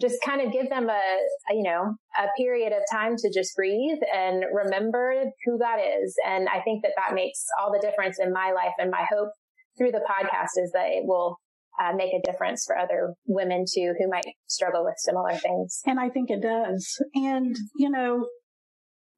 just 0.00 0.16
kind 0.24 0.40
of 0.40 0.52
give 0.52 0.68
them 0.68 0.88
a, 0.88 1.02
a, 1.50 1.54
you 1.54 1.62
know 1.62 1.94
a 2.18 2.26
period 2.36 2.72
of 2.72 2.82
time 2.90 3.14
to 3.16 3.30
just 3.32 3.54
breathe 3.54 3.98
and 4.14 4.44
remember 4.52 5.14
who 5.44 5.58
God 5.58 5.78
is 5.78 6.14
and 6.26 6.48
I 6.48 6.60
think 6.60 6.82
that 6.82 6.92
that 6.96 7.14
makes 7.14 7.44
all 7.60 7.72
the 7.72 7.86
difference 7.86 8.18
in 8.18 8.32
my 8.32 8.52
life 8.52 8.74
and 8.78 8.90
my 8.90 9.04
hope 9.10 9.30
through 9.78 9.92
the 9.92 10.04
podcast 10.08 10.62
is 10.62 10.72
that 10.72 10.88
it 10.88 11.04
will 11.04 11.38
uh, 11.80 11.92
make 11.94 12.12
a 12.12 12.30
difference 12.30 12.64
for 12.66 12.78
other 12.78 13.14
women 13.26 13.64
too 13.72 13.94
who 13.98 14.08
might 14.08 14.24
struggle 14.46 14.84
with 14.84 14.94
similar 14.98 15.34
things. 15.34 15.80
And 15.86 16.00
I 16.00 16.08
think 16.08 16.30
it 16.30 16.42
does. 16.42 17.00
And, 17.14 17.54
you 17.76 17.90
know, 17.90 18.26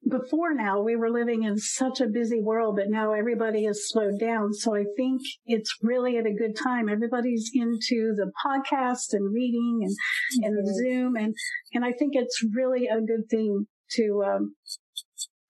before 0.07 0.53
now 0.53 0.81
we 0.81 0.95
were 0.95 1.09
living 1.09 1.43
in 1.43 1.57
such 1.57 2.01
a 2.01 2.07
busy 2.07 2.41
world, 2.41 2.75
but 2.77 2.89
now 2.89 3.13
everybody 3.13 3.65
has 3.65 3.89
slowed 3.89 4.19
down. 4.19 4.53
So 4.53 4.75
I 4.75 4.85
think 4.95 5.21
it's 5.45 5.75
really 5.81 6.17
at 6.17 6.25
a 6.25 6.33
good 6.33 6.55
time. 6.55 6.89
Everybody's 6.89 7.51
into 7.53 8.13
the 8.15 8.31
podcast 8.45 9.13
and 9.13 9.33
reading 9.33 9.81
and, 9.83 10.45
and 10.45 10.57
mm-hmm. 10.57 10.73
Zoom. 10.73 11.15
And, 11.15 11.35
and 11.73 11.83
I 11.83 11.91
think 11.91 12.13
it's 12.13 12.43
really 12.53 12.87
a 12.87 13.01
good 13.01 13.29
thing 13.29 13.67
to, 13.91 14.23
um, 14.25 14.55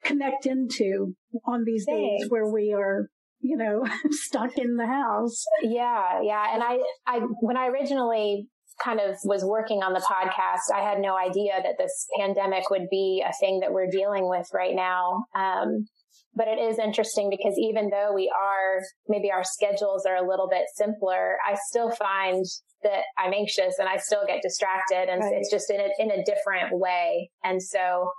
connect 0.03 0.45
into 0.45 1.13
on 1.45 1.63
these 1.65 1.85
Thanks. 1.85 2.23
days 2.23 2.29
where 2.29 2.51
we 2.51 2.73
are 2.73 3.09
you 3.41 3.57
know 3.57 3.85
stuck 4.11 4.57
in 4.57 4.75
the 4.75 4.85
house 4.85 5.45
yeah 5.61 6.21
yeah 6.21 6.53
and 6.53 6.63
i 6.63 6.77
i 7.05 7.19
when 7.41 7.57
i 7.57 7.67
originally 7.67 8.47
kind 8.83 8.99
of 8.99 9.15
was 9.23 9.43
working 9.43 9.83
on 9.83 9.93
the 9.93 9.99
podcast, 9.99 10.73
I 10.75 10.81
had 10.81 10.99
no 10.99 11.17
idea 11.17 11.53
that 11.61 11.75
this 11.77 12.07
pandemic 12.17 12.69
would 12.69 12.87
be 12.89 13.23
a 13.27 13.33
thing 13.39 13.59
that 13.61 13.71
we're 13.71 13.89
dealing 13.89 14.29
with 14.29 14.47
right 14.53 14.75
now. 14.75 15.25
Um, 15.35 15.87
but 16.35 16.47
it 16.47 16.59
is 16.59 16.79
interesting 16.79 17.29
because 17.29 17.55
even 17.57 17.89
though 17.89 18.13
we 18.13 18.31
are, 18.33 18.81
maybe 19.07 19.31
our 19.31 19.43
schedules 19.43 20.05
are 20.05 20.15
a 20.15 20.27
little 20.27 20.47
bit 20.49 20.65
simpler, 20.75 21.37
I 21.45 21.55
still 21.69 21.91
find 21.91 22.45
that 22.83 23.03
I'm 23.17 23.33
anxious 23.33 23.75
and 23.79 23.89
I 23.89 23.97
still 23.97 24.23
get 24.25 24.41
distracted 24.41 25.11
and 25.11 25.21
right. 25.21 25.33
it's 25.35 25.51
just 25.51 25.69
in 25.69 25.81
a, 25.81 25.89
in 25.99 26.11
a 26.11 26.23
different 26.23 26.79
way. 26.79 27.29
And 27.43 27.61
so, 27.61 28.09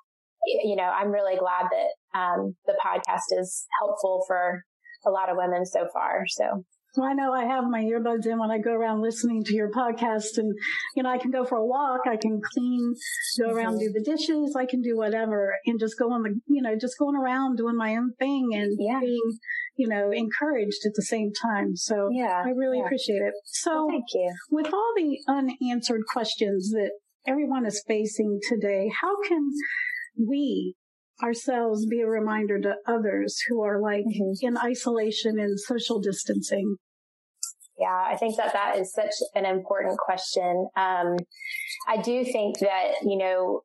you 0.44 0.76
know, 0.76 0.84
I'm 0.84 1.10
really 1.10 1.36
glad 1.36 1.66
that, 1.70 2.18
um, 2.18 2.56
the 2.66 2.74
podcast 2.84 3.38
is 3.38 3.66
helpful 3.80 4.24
for 4.26 4.62
a 5.06 5.10
lot 5.10 5.30
of 5.30 5.36
women 5.38 5.64
so 5.64 5.86
far. 5.92 6.24
So 6.26 6.64
well, 6.96 7.08
I 7.08 7.12
know 7.12 7.32
I 7.32 7.44
have 7.44 7.64
my 7.64 7.82
earbuds 7.82 8.26
in 8.26 8.38
when 8.38 8.50
I 8.50 8.58
go 8.58 8.72
around 8.72 9.00
listening 9.00 9.44
to 9.44 9.54
your 9.54 9.70
podcast 9.70 10.38
and, 10.38 10.52
you 10.96 11.02
know, 11.02 11.10
I 11.10 11.18
can 11.18 11.30
go 11.30 11.44
for 11.44 11.58
a 11.58 11.64
walk. 11.64 12.00
I 12.06 12.16
can 12.16 12.40
clean, 12.52 12.94
go 13.40 13.50
around, 13.50 13.74
mm-hmm. 13.74 13.92
do 13.92 13.92
the 13.92 14.04
dishes. 14.04 14.56
I 14.56 14.66
can 14.66 14.82
do 14.82 14.96
whatever 14.96 15.54
and 15.66 15.78
just 15.78 15.98
go 15.98 16.12
on 16.12 16.22
the, 16.22 16.40
you 16.48 16.62
know, 16.62 16.74
just 16.80 16.98
going 16.98 17.16
around 17.16 17.56
doing 17.56 17.76
my 17.76 17.96
own 17.96 18.12
thing 18.18 18.50
and 18.54 18.76
yeah. 18.78 19.00
being, 19.00 19.38
you 19.76 19.88
know, 19.88 20.10
encouraged 20.10 20.84
at 20.84 20.92
the 20.94 21.02
same 21.02 21.30
time. 21.32 21.76
So 21.76 22.08
yeah, 22.12 22.42
I 22.44 22.50
really 22.50 22.78
yeah. 22.78 22.84
appreciate 22.86 23.22
it. 23.22 23.34
So 23.44 23.86
well, 23.86 23.88
thank 23.90 24.04
you. 24.12 24.34
With 24.50 24.72
all 24.72 24.92
the 24.96 25.18
unanswered 25.28 26.02
questions 26.12 26.70
that 26.70 26.90
everyone 27.26 27.66
is 27.66 27.84
facing 27.86 28.40
today, 28.48 28.90
how 29.00 29.22
can 29.26 29.48
we 30.18 30.74
ourselves 31.22 31.86
be 31.86 32.00
a 32.00 32.06
reminder 32.06 32.60
to 32.60 32.74
others 32.86 33.40
who 33.48 33.62
are 33.62 33.80
like 33.80 34.04
mm-hmm. 34.04 34.46
in 34.46 34.56
isolation 34.58 35.38
and 35.38 35.58
social 35.58 36.00
distancing? 36.00 36.76
Yeah, 37.78 38.04
I 38.06 38.16
think 38.16 38.36
that 38.36 38.52
that 38.52 38.76
is 38.78 38.92
such 38.92 39.14
an 39.34 39.46
important 39.46 39.98
question. 39.98 40.68
Um, 40.76 41.16
I 41.88 42.02
do 42.02 42.24
think 42.24 42.58
that, 42.58 42.92
you 43.02 43.16
know, 43.16 43.62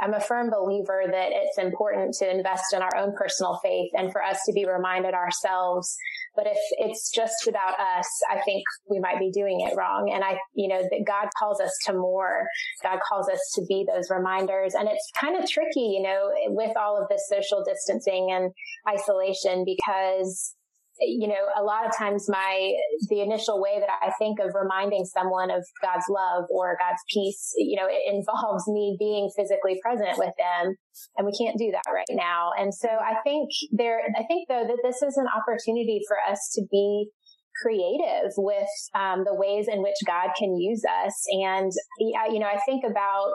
I'm 0.00 0.14
a 0.14 0.20
firm 0.20 0.50
believer 0.50 1.04
that 1.06 1.28
it's 1.30 1.58
important 1.58 2.14
to 2.18 2.30
invest 2.30 2.72
in 2.72 2.82
our 2.82 2.96
own 2.96 3.14
personal 3.16 3.60
faith 3.62 3.90
and 3.94 4.10
for 4.10 4.22
us 4.22 4.38
to 4.46 4.52
be 4.52 4.66
reminded 4.66 5.14
ourselves. 5.14 5.96
But 6.34 6.46
if 6.46 6.58
it's 6.78 7.10
just 7.14 7.46
about 7.46 7.78
us, 7.78 8.08
I 8.30 8.40
think 8.40 8.64
we 8.90 8.98
might 8.98 9.20
be 9.20 9.30
doing 9.30 9.60
it 9.60 9.76
wrong. 9.76 10.10
And 10.12 10.24
I, 10.24 10.38
you 10.54 10.68
know, 10.68 10.82
that 10.82 11.04
God 11.06 11.28
calls 11.38 11.60
us 11.60 11.72
to 11.86 11.92
more. 11.92 12.46
God 12.82 12.98
calls 13.08 13.28
us 13.28 13.40
to 13.54 13.62
be 13.68 13.86
those 13.86 14.10
reminders. 14.10 14.74
And 14.74 14.88
it's 14.88 15.10
kind 15.18 15.36
of 15.40 15.48
tricky, 15.48 15.80
you 15.80 16.02
know, 16.02 16.30
with 16.48 16.76
all 16.76 17.00
of 17.00 17.08
this 17.08 17.28
social 17.28 17.62
distancing 17.64 18.30
and 18.32 18.52
isolation 18.88 19.64
because 19.64 20.56
you 21.00 21.26
know, 21.28 21.48
a 21.58 21.62
lot 21.62 21.86
of 21.86 21.92
times 21.96 22.26
my, 22.28 22.72
the 23.08 23.20
initial 23.20 23.60
way 23.60 23.80
that 23.80 23.90
I 24.02 24.12
think 24.18 24.38
of 24.38 24.54
reminding 24.54 25.04
someone 25.04 25.50
of 25.50 25.64
God's 25.82 26.04
love 26.08 26.44
or 26.50 26.76
God's 26.78 27.02
peace, 27.12 27.52
you 27.56 27.76
know, 27.76 27.86
it 27.88 28.02
involves 28.14 28.66
me 28.68 28.96
being 28.98 29.30
physically 29.36 29.78
present 29.82 30.18
with 30.18 30.34
them. 30.38 30.76
And 31.16 31.26
we 31.26 31.32
can't 31.36 31.58
do 31.58 31.72
that 31.72 31.90
right 31.92 32.06
now. 32.10 32.50
And 32.58 32.72
so 32.72 32.88
I 32.88 33.16
think 33.24 33.50
there, 33.72 34.00
I 34.16 34.22
think 34.24 34.48
though 34.48 34.64
that 34.66 34.78
this 34.82 35.02
is 35.02 35.16
an 35.16 35.26
opportunity 35.26 36.00
for 36.06 36.16
us 36.30 36.50
to 36.54 36.62
be 36.70 37.08
creative 37.62 38.32
with 38.36 38.68
um, 38.94 39.24
the 39.24 39.34
ways 39.34 39.66
in 39.68 39.82
which 39.82 39.96
God 40.06 40.30
can 40.38 40.56
use 40.56 40.82
us. 41.04 41.24
And, 41.30 41.70
you 42.00 42.38
know, 42.38 42.46
I 42.46 42.58
think 42.66 42.84
about 42.88 43.34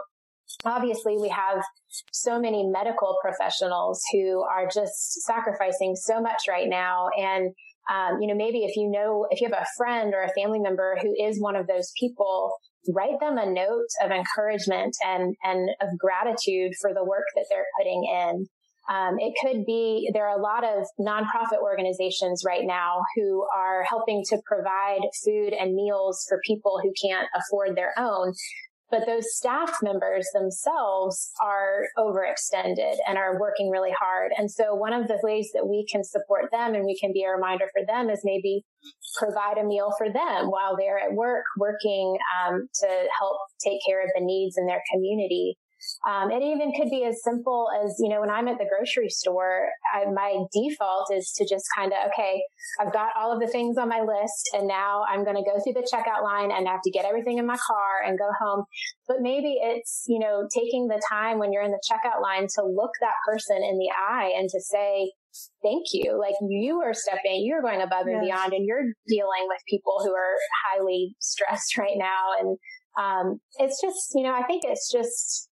obviously 0.66 1.18
we 1.18 1.30
have 1.30 1.64
so 2.12 2.40
many 2.40 2.68
medical 2.68 3.18
professionals 3.22 4.02
who 4.12 4.44
are 4.44 4.68
just 4.68 5.24
sacrificing 5.26 5.96
so 5.96 6.22
much 6.22 6.44
right 6.48 6.68
now. 6.68 7.10
And, 7.18 7.54
um, 7.92 8.22
you 8.22 8.28
know, 8.28 8.36
maybe 8.36 8.60
if 8.60 8.76
you 8.76 8.90
know, 8.90 9.28
if 9.30 9.42
you 9.42 9.50
have 9.52 9.62
a 9.62 9.66
friend 9.78 10.14
or 10.14 10.24
a 10.24 10.34
family 10.40 10.60
member 10.60 10.98
who 11.02 11.14
is 11.20 11.42
one 11.42 11.56
of 11.56 11.68
those 11.68 11.92
people, 12.00 12.52
write 12.94 13.20
them 13.20 13.38
a 13.38 13.46
note 13.46 13.90
of 14.04 14.12
encouragement 14.12 14.96
and, 15.06 15.36
and 15.44 15.70
of 15.82 15.90
gratitude 15.98 16.72
for 16.82 16.94
the 16.94 17.04
work 17.04 17.26
that 17.36 17.46
they're 17.50 17.66
putting 17.78 18.04
in. 18.04 18.48
Um, 18.90 19.18
it 19.20 19.34
could 19.40 19.66
be 19.68 20.10
there 20.14 20.28
are 20.28 20.40
a 20.40 20.42
lot 20.42 20.64
of 20.64 20.84
nonprofit 21.00 21.62
organizations 21.62 22.42
right 22.44 22.64
now 22.64 23.02
who 23.16 23.46
are 23.56 23.84
helping 23.84 24.24
to 24.30 24.40
provide 24.48 25.02
food 25.24 25.54
and 25.54 25.76
meals 25.76 26.26
for 26.28 26.40
people 26.44 26.80
who 26.82 26.92
can't 27.08 27.28
afford 27.36 27.76
their 27.76 27.94
own 28.00 28.34
but 28.92 29.06
those 29.06 29.26
staff 29.36 29.72
members 29.82 30.28
themselves 30.34 31.32
are 31.44 31.86
overextended 31.98 32.96
and 33.08 33.18
are 33.18 33.40
working 33.40 33.70
really 33.70 33.94
hard. 33.98 34.32
And 34.38 34.50
so 34.50 34.74
one 34.74 34.94
of 34.94 35.08
the 35.08 35.20
ways 35.24 35.50
that 35.54 35.68
we 35.68 35.86
can 35.92 36.04
support 36.04 36.52
them 36.52 36.74
and 36.74 36.86
we 36.86 36.98
can 37.00 37.12
be 37.14 37.24
a 37.24 37.32
reminder 37.32 37.66
for 37.72 37.86
them 37.86 38.10
is 38.10 38.22
maybe 38.24 38.64
provide 39.18 39.58
a 39.58 39.64
meal 39.64 39.92
for 39.98 40.12
them 40.12 40.48
while 40.48 40.76
they're 40.78 41.00
at 41.00 41.14
work 41.14 41.44
working 41.58 42.18
um, 42.40 42.68
to 42.82 42.88
help 42.88 43.38
take 43.64 43.80
care 43.88 44.02
of 44.04 44.10
the 44.16 44.24
needs 44.24 44.58
in 44.58 44.66
their 44.66 44.82
community. 44.94 45.58
Um, 46.08 46.32
it 46.32 46.42
even 46.42 46.72
could 46.78 46.90
be 46.90 47.04
as 47.06 47.24
simple 47.24 47.68
as, 47.84 47.96
you 48.00 48.10
know, 48.10 48.22
when 48.22 48.30
I'm 48.30 48.48
at 48.48 48.58
the 48.58 48.66
grocery 48.70 49.10
store, 49.10 49.70
I, 49.94 50.06
my 50.12 50.44
default 50.54 51.12
is 51.14 51.32
to 51.38 51.46
just 51.46 51.66
kind 51.78 51.92
of, 51.92 52.00
okay, 52.12 52.42
I've 52.80 52.94
got 52.94 53.10
all 53.18 53.34
of 53.34 53.40
the 53.40 53.48
things 53.48 53.78
on 53.78 53.90
my 53.90 54.02
list 54.02 54.50
and 54.54 54.68
now 54.68 55.04
I'm 55.10 55.24
going 55.24 55.36
to 55.36 55.44
go 55.44 55.60
through 55.64 55.74
the 55.74 55.88
checkout 55.92 56.24
line 56.24 56.52
and 56.52 56.68
I 56.68 56.72
have 56.72 56.82
to 56.84 56.92
get 56.92 57.06
everything 57.06 57.38
in 57.38 57.46
my 57.46 57.58
car 57.58 58.04
and 58.06 58.18
go 58.18 58.30
home. 58.40 58.66
But 59.08 59.18
maybe 59.22 59.58
it's, 59.62 60.06
you 60.08 60.20
know, 60.20 60.48
taking 60.54 60.88
the 60.88 61.02
time 61.10 61.40
when 61.40 61.52
you're 61.52 61.64
in 61.64 61.72
the 61.72 61.82
checkout 61.90 62.22
line 62.22 62.48
to 62.56 62.64
look 62.64 62.92
that 63.02 63.16
person 63.26 63.58
in 63.58 63.78
the 63.78 63.90
eye 63.92 64.34
and 64.38 64.50
to 64.50 64.60
say, 64.62 65.12
thank 65.64 65.86
you. 65.94 66.18
Like 66.20 66.36
you 66.42 66.82
are 66.82 66.94
stepping, 66.94 67.46
you're 67.46 67.62
going 67.62 67.82
above 67.82 68.08
and 68.08 68.22
beyond 68.22 68.54
and 68.54 68.66
you're 68.66 68.94
dealing 69.08 69.48
with 69.48 69.60
people 69.70 69.98
who 70.04 70.14
are 70.14 70.36
highly 70.66 71.16
stressed 71.20 71.78
right 71.78 71.98
now. 71.98 72.34
And, 72.40 72.58
um, 73.00 73.40
it's 73.58 73.80
just, 73.82 74.12
you 74.16 74.24
know, 74.24 74.34
I 74.34 74.44
think 74.44 74.64
it's 74.66 74.92
just, 74.92 75.49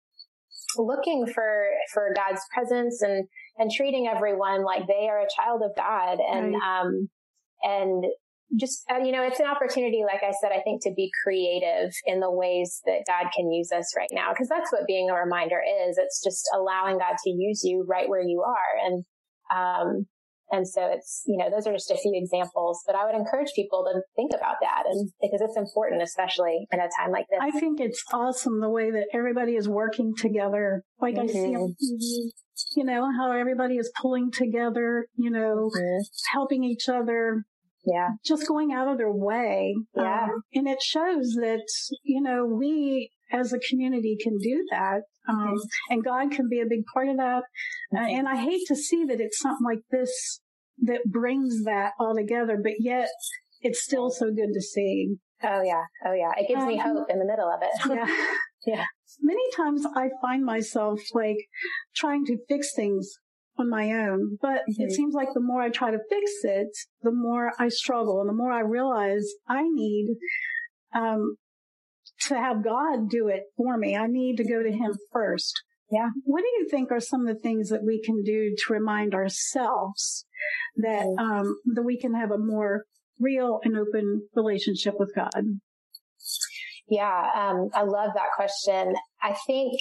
looking 0.77 1.25
for 1.27 1.67
for 1.93 2.13
God's 2.15 2.41
presence 2.53 3.01
and 3.01 3.27
and 3.57 3.71
treating 3.71 4.07
everyone 4.07 4.63
like 4.63 4.87
they 4.87 5.07
are 5.09 5.21
a 5.21 5.27
child 5.35 5.61
of 5.63 5.71
God. 5.75 6.19
And 6.19 6.53
right. 6.53 6.79
um 6.81 7.09
and 7.63 8.05
just 8.59 8.83
uh, 8.91 8.97
you 8.97 9.11
know 9.11 9.23
it's 9.23 9.39
an 9.39 9.47
opportunity 9.47 10.03
like 10.05 10.21
I 10.23 10.31
said 10.39 10.51
I 10.51 10.61
think 10.61 10.83
to 10.83 10.93
be 10.95 11.11
creative 11.23 11.91
in 12.05 12.19
the 12.19 12.31
ways 12.31 12.81
that 12.85 13.03
God 13.07 13.31
can 13.35 13.51
use 13.51 13.71
us 13.71 13.93
right 13.97 14.09
now 14.11 14.31
because 14.31 14.47
that's 14.47 14.71
what 14.71 14.87
being 14.87 15.09
a 15.09 15.15
reminder 15.15 15.61
is. 15.87 15.97
It's 15.97 16.23
just 16.23 16.47
allowing 16.55 16.97
God 16.97 17.15
to 17.23 17.29
use 17.29 17.63
you 17.63 17.85
right 17.87 18.07
where 18.07 18.21
you 18.21 18.43
are. 18.43 18.85
And 18.85 19.05
um 19.53 20.07
and 20.51 20.67
so 20.67 20.87
it's, 20.91 21.23
you 21.25 21.37
know, 21.37 21.49
those 21.49 21.65
are 21.65 21.73
just 21.73 21.89
a 21.89 21.97
few 21.97 22.11
examples, 22.13 22.83
but 22.85 22.95
I 22.95 23.05
would 23.05 23.15
encourage 23.15 23.51
people 23.55 23.83
to 23.91 24.01
think 24.15 24.31
about 24.35 24.55
that 24.61 24.83
and 24.85 25.09
because 25.21 25.41
it's 25.41 25.57
important, 25.57 26.01
especially 26.03 26.67
in 26.71 26.79
a 26.79 26.89
time 26.99 27.11
like 27.11 27.25
this. 27.29 27.39
I 27.41 27.51
think 27.51 27.79
it's 27.79 28.03
awesome 28.13 28.59
the 28.59 28.69
way 28.69 28.91
that 28.91 29.07
everybody 29.13 29.55
is 29.55 29.67
working 29.67 30.13
together. 30.15 30.83
Like 30.99 31.15
mm-hmm. 31.15 31.29
I 31.29 31.33
see 31.33 31.55
on 31.55 31.75
TV, 31.81 32.29
you 32.75 32.83
know, 32.83 33.09
how 33.17 33.31
everybody 33.31 33.77
is 33.77 33.91
pulling 33.99 34.31
together, 34.31 35.07
you 35.15 35.31
know, 35.31 35.71
mm-hmm. 35.75 36.01
helping 36.33 36.63
each 36.63 36.87
other. 36.89 37.43
Yeah. 37.85 38.09
Just 38.23 38.47
going 38.47 38.71
out 38.71 38.87
of 38.87 38.97
their 38.97 39.11
way. 39.11 39.75
Yeah. 39.95 40.23
Um, 40.23 40.41
and 40.53 40.67
it 40.67 40.81
shows 40.81 41.33
that, 41.39 41.67
you 42.03 42.21
know, 42.21 42.45
we 42.45 43.11
as 43.35 43.53
a 43.53 43.59
community 43.59 44.17
can 44.21 44.37
do 44.37 44.65
that. 44.71 45.01
Um, 45.27 45.55
and 45.89 46.03
God 46.03 46.31
can 46.31 46.47
be 46.49 46.59
a 46.59 46.69
big 46.69 46.83
part 46.93 47.09
of 47.09 47.17
that. 47.17 47.43
Uh, 47.95 47.99
and 47.99 48.27
I 48.27 48.35
hate 48.35 48.67
to 48.67 48.75
see 48.75 49.05
that 49.05 49.19
it's 49.19 49.39
something 49.39 49.65
like 49.65 49.81
this 49.91 50.41
that 50.83 51.01
brings 51.05 51.63
that 51.63 51.93
all 51.99 52.15
together, 52.15 52.59
but 52.61 52.73
yet 52.79 53.09
it's 53.61 53.83
still 53.83 54.09
so 54.09 54.27
good 54.27 54.53
to 54.53 54.61
see. 54.61 55.15
Oh 55.43 55.61
yeah. 55.63 55.83
Oh 56.05 56.13
yeah. 56.13 56.31
It 56.37 56.47
gives 56.47 56.61
um, 56.61 56.67
me 56.67 56.77
hope 56.77 57.07
in 57.09 57.19
the 57.19 57.25
middle 57.25 57.49
of 57.49 57.61
it. 57.61 58.07
yeah. 58.65 58.75
yeah. 58.77 58.85
Many 59.21 59.41
times 59.55 59.85
I 59.95 60.09
find 60.21 60.43
myself 60.43 60.99
like 61.13 61.37
trying 61.95 62.25
to 62.25 62.37
fix 62.47 62.73
things 62.75 63.09
on 63.57 63.69
my 63.69 63.91
own, 63.91 64.37
but 64.41 64.61
mm-hmm. 64.69 64.83
it 64.83 64.91
seems 64.91 65.13
like 65.13 65.29
the 65.33 65.39
more 65.39 65.61
I 65.61 65.69
try 65.69 65.91
to 65.91 65.99
fix 66.09 66.31
it, 66.43 66.69
the 67.01 67.11
more 67.11 67.53
I 67.57 67.69
struggle 67.69 68.19
and 68.19 68.29
the 68.29 68.33
more 68.33 68.51
I 68.51 68.59
realize 68.59 69.25
I 69.47 69.63
need, 69.63 70.15
um, 70.93 71.37
to 72.27 72.35
have 72.35 72.63
God 72.63 73.09
do 73.09 73.27
it 73.27 73.43
for 73.57 73.77
me. 73.77 73.95
I 73.95 74.07
need 74.07 74.37
to 74.37 74.43
go 74.43 74.63
to 74.63 74.71
Him 74.71 74.93
first. 75.11 75.53
Yeah. 75.91 76.09
What 76.23 76.41
do 76.41 76.47
you 76.47 76.67
think 76.69 76.91
are 76.91 76.99
some 76.99 77.27
of 77.27 77.35
the 77.35 77.39
things 77.39 77.69
that 77.69 77.83
we 77.83 78.01
can 78.01 78.23
do 78.23 78.55
to 78.57 78.73
remind 78.73 79.13
ourselves 79.13 80.25
that, 80.77 81.05
um, 81.19 81.55
that 81.75 81.83
we 81.83 81.97
can 81.97 82.15
have 82.15 82.31
a 82.31 82.37
more 82.37 82.85
real 83.19 83.59
and 83.63 83.77
open 83.77 84.27
relationship 84.35 84.95
with 84.97 85.13
God? 85.15 85.29
Yeah. 86.89 87.29
Um, 87.35 87.69
I 87.73 87.83
love 87.83 88.11
that 88.15 88.29
question. 88.35 88.95
I 89.21 89.35
think, 89.45 89.73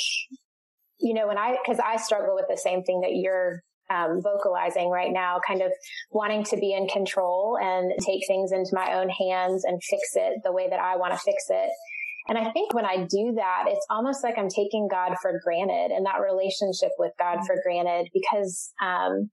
you 1.01 1.15
know, 1.15 1.27
when 1.27 1.39
I, 1.39 1.57
cause 1.65 1.79
I 1.85 1.97
struggle 1.97 2.35
with 2.35 2.47
the 2.49 2.59
same 2.59 2.83
thing 2.83 3.01
that 3.01 3.13
you're 3.15 3.63
um, 3.91 4.21
vocalizing 4.23 4.89
right 4.91 5.11
now, 5.13 5.41
kind 5.47 5.63
of 5.63 5.73
wanting 6.11 6.45
to 6.45 6.57
be 6.57 6.73
in 6.73 6.87
control 6.89 7.59
and 7.61 7.93
take 8.01 8.27
things 8.27 8.53
into 8.53 8.71
my 8.73 8.95
own 8.95 9.09
hands 9.09 9.65
and 9.65 9.83
fix 9.83 10.03
it 10.15 10.41
the 10.45 10.53
way 10.53 10.69
that 10.69 10.81
I 10.81 10.97
want 10.97 11.13
to 11.13 11.19
fix 11.19 11.45
it. 11.49 11.71
And 12.27 12.39
I 12.39 12.51
think 12.53 12.73
when 12.73 12.87
I 12.87 12.99
do 12.99 13.35
that, 13.37 13.65
it's 13.69 13.87
almost 13.91 14.25
like 14.25 14.39
I'm 14.39 14.49
taking 14.49 14.89
God 14.91 15.15
for 15.21 15.41
granted 15.45 15.95
and 15.95 16.07
that 16.07 16.21
relationship 16.21 16.91
with 16.99 17.13
God 17.19 17.39
for 17.47 17.57
granted 17.63 18.09
because, 18.15 18.73
um, 18.83 19.31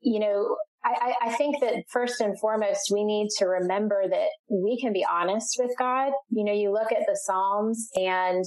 you 0.00 0.18
know, 0.18 0.56
I, 0.84 1.14
I 1.22 1.34
think 1.34 1.60
that 1.60 1.84
first 1.90 2.20
and 2.20 2.38
foremost, 2.38 2.90
we 2.92 3.04
need 3.04 3.28
to 3.38 3.46
remember 3.46 4.04
that 4.08 4.28
we 4.48 4.78
can 4.80 4.92
be 4.92 5.04
honest 5.04 5.56
with 5.58 5.72
God. 5.78 6.12
You 6.30 6.44
know, 6.44 6.52
you 6.52 6.72
look 6.72 6.92
at 6.92 7.06
the 7.06 7.18
Psalms 7.24 7.88
and 7.96 8.44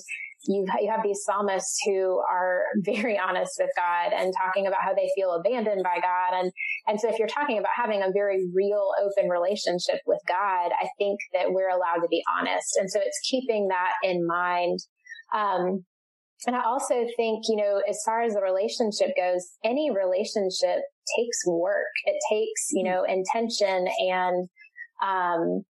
you, 0.48 0.65
you 0.81 0.89
have 0.89 1.03
these 1.03 1.24
psalmists 1.25 1.79
who 1.86 2.22
are 2.29 2.63
very 2.77 3.19
honest 3.19 3.53
with 3.60 3.69
God 3.75 4.13
and 4.13 4.34
talking 4.38 4.67
about 4.67 4.81
how 4.81 4.93
they 4.93 5.10
feel 5.15 5.34
abandoned 5.34 5.84
by 5.84 6.00
God. 6.01 6.39
And, 6.39 6.51
and 6.88 7.00
so 7.00 7.10
if 7.10 7.19
you're 7.19 7.27
talking 7.27 7.58
about 7.58 7.72
having 7.75 8.01
a 8.01 8.12
very 8.13 8.48
real 8.53 8.89
open 9.03 9.29
relationship 9.29 10.00
with 10.05 10.19
God, 10.27 10.72
I 10.79 10.88
think 10.98 11.19
that 11.34 11.51
we're 11.51 11.69
allowed 11.69 12.01
to 12.01 12.08
be 12.10 12.24
honest. 12.39 12.77
And 12.77 12.89
so 12.89 13.00
it's 13.03 13.19
keeping 13.29 13.67
that 13.67 13.93
in 14.03 14.25
mind. 14.25 14.79
Um, 15.36 15.86
and 16.48 16.55
I 16.55 16.63
also 16.63 17.05
think, 17.17 17.43
you 17.50 17.58
know, 17.58 17.81
as 17.88 18.00
far 18.05 18.22
as 18.22 18.34
the 18.34 18.41
relationship 18.41 19.15
goes, 19.17 19.46
any 19.63 19.91
relationship 19.91 20.84
takes 21.17 21.46
work. 21.46 21.91
It 22.05 22.15
takes, 22.31 22.67
you 22.72 22.84
know, 22.84 23.03
intention 23.03 23.88
and, 24.10 24.48
um, 25.03 25.63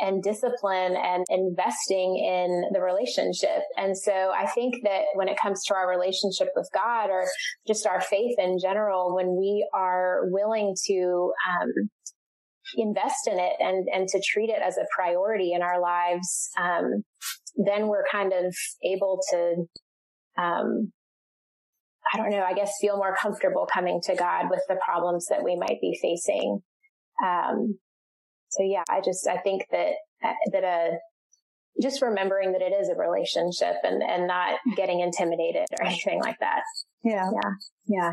and 0.00 0.22
discipline 0.22 0.96
and 0.96 1.24
investing 1.28 2.16
in 2.16 2.64
the 2.72 2.80
relationship. 2.80 3.62
And 3.76 3.96
so 3.96 4.32
I 4.36 4.46
think 4.46 4.76
that 4.84 5.02
when 5.14 5.28
it 5.28 5.38
comes 5.40 5.64
to 5.66 5.74
our 5.74 5.88
relationship 5.88 6.48
with 6.56 6.68
God 6.72 7.10
or 7.10 7.26
just 7.66 7.86
our 7.86 8.00
faith 8.00 8.36
in 8.38 8.58
general, 8.62 9.14
when 9.14 9.36
we 9.36 9.68
are 9.74 10.22
willing 10.30 10.74
to, 10.86 11.32
um, 11.50 11.90
invest 12.76 13.26
in 13.26 13.36
it 13.36 13.54
and, 13.58 13.88
and 13.92 14.06
to 14.06 14.22
treat 14.24 14.48
it 14.48 14.62
as 14.64 14.76
a 14.76 14.86
priority 14.94 15.52
in 15.52 15.60
our 15.60 15.80
lives, 15.80 16.50
um, 16.56 17.02
then 17.56 17.88
we're 17.88 18.04
kind 18.12 18.32
of 18.32 18.54
able 18.84 19.18
to 19.30 19.66
um, 20.38 20.92
I 22.12 22.16
don't 22.16 22.30
know, 22.30 22.42
I 22.42 22.54
guess 22.54 22.72
feel 22.80 22.96
more 22.96 23.14
comfortable 23.20 23.68
coming 23.72 24.00
to 24.04 24.16
God 24.16 24.50
with 24.50 24.62
the 24.68 24.78
problems 24.84 25.26
that 25.30 25.44
we 25.44 25.56
might 25.56 25.80
be 25.80 25.98
facing. 26.00 26.60
Um, 27.24 27.78
so 28.50 28.62
yeah, 28.62 28.82
I 28.88 29.00
just, 29.00 29.26
I 29.26 29.38
think 29.38 29.66
that, 29.70 29.92
that 30.52 30.64
a, 30.64 30.98
just 31.80 32.02
remembering 32.02 32.52
that 32.52 32.62
it 32.62 32.72
is 32.72 32.88
a 32.88 32.94
relationship 32.94 33.76
and, 33.82 34.02
and 34.02 34.26
not 34.26 34.58
getting 34.76 35.00
intimidated 35.00 35.66
or 35.78 35.86
anything 35.86 36.20
like 36.20 36.38
that. 36.40 36.62
Yeah. 37.02 37.30
Yeah. 37.32 37.50
Yeah. 37.86 38.12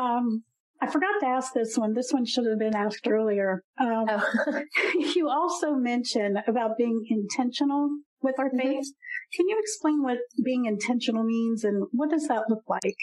Um, 0.00 0.42
I 0.80 0.86
forgot 0.88 1.20
to 1.20 1.26
ask 1.26 1.54
this 1.54 1.76
one. 1.76 1.94
This 1.94 2.12
one 2.12 2.26
should 2.26 2.46
have 2.46 2.58
been 2.58 2.76
asked 2.76 3.06
earlier. 3.08 3.62
Um, 3.80 4.06
oh. 4.08 4.62
you 5.14 5.28
also 5.28 5.74
mentioned 5.74 6.38
about 6.46 6.76
being 6.76 7.06
intentional 7.08 7.88
with 8.20 8.38
our 8.38 8.48
mm-hmm. 8.48 8.58
faith. 8.58 8.84
Mm-hmm. 8.84 9.36
Can 9.36 9.48
you 9.48 9.58
explain 9.58 10.02
what 10.02 10.18
being 10.44 10.66
intentional 10.66 11.24
means 11.24 11.64
and 11.64 11.84
what 11.92 12.10
does 12.10 12.28
that 12.28 12.44
look 12.48 12.62
like? 12.68 12.96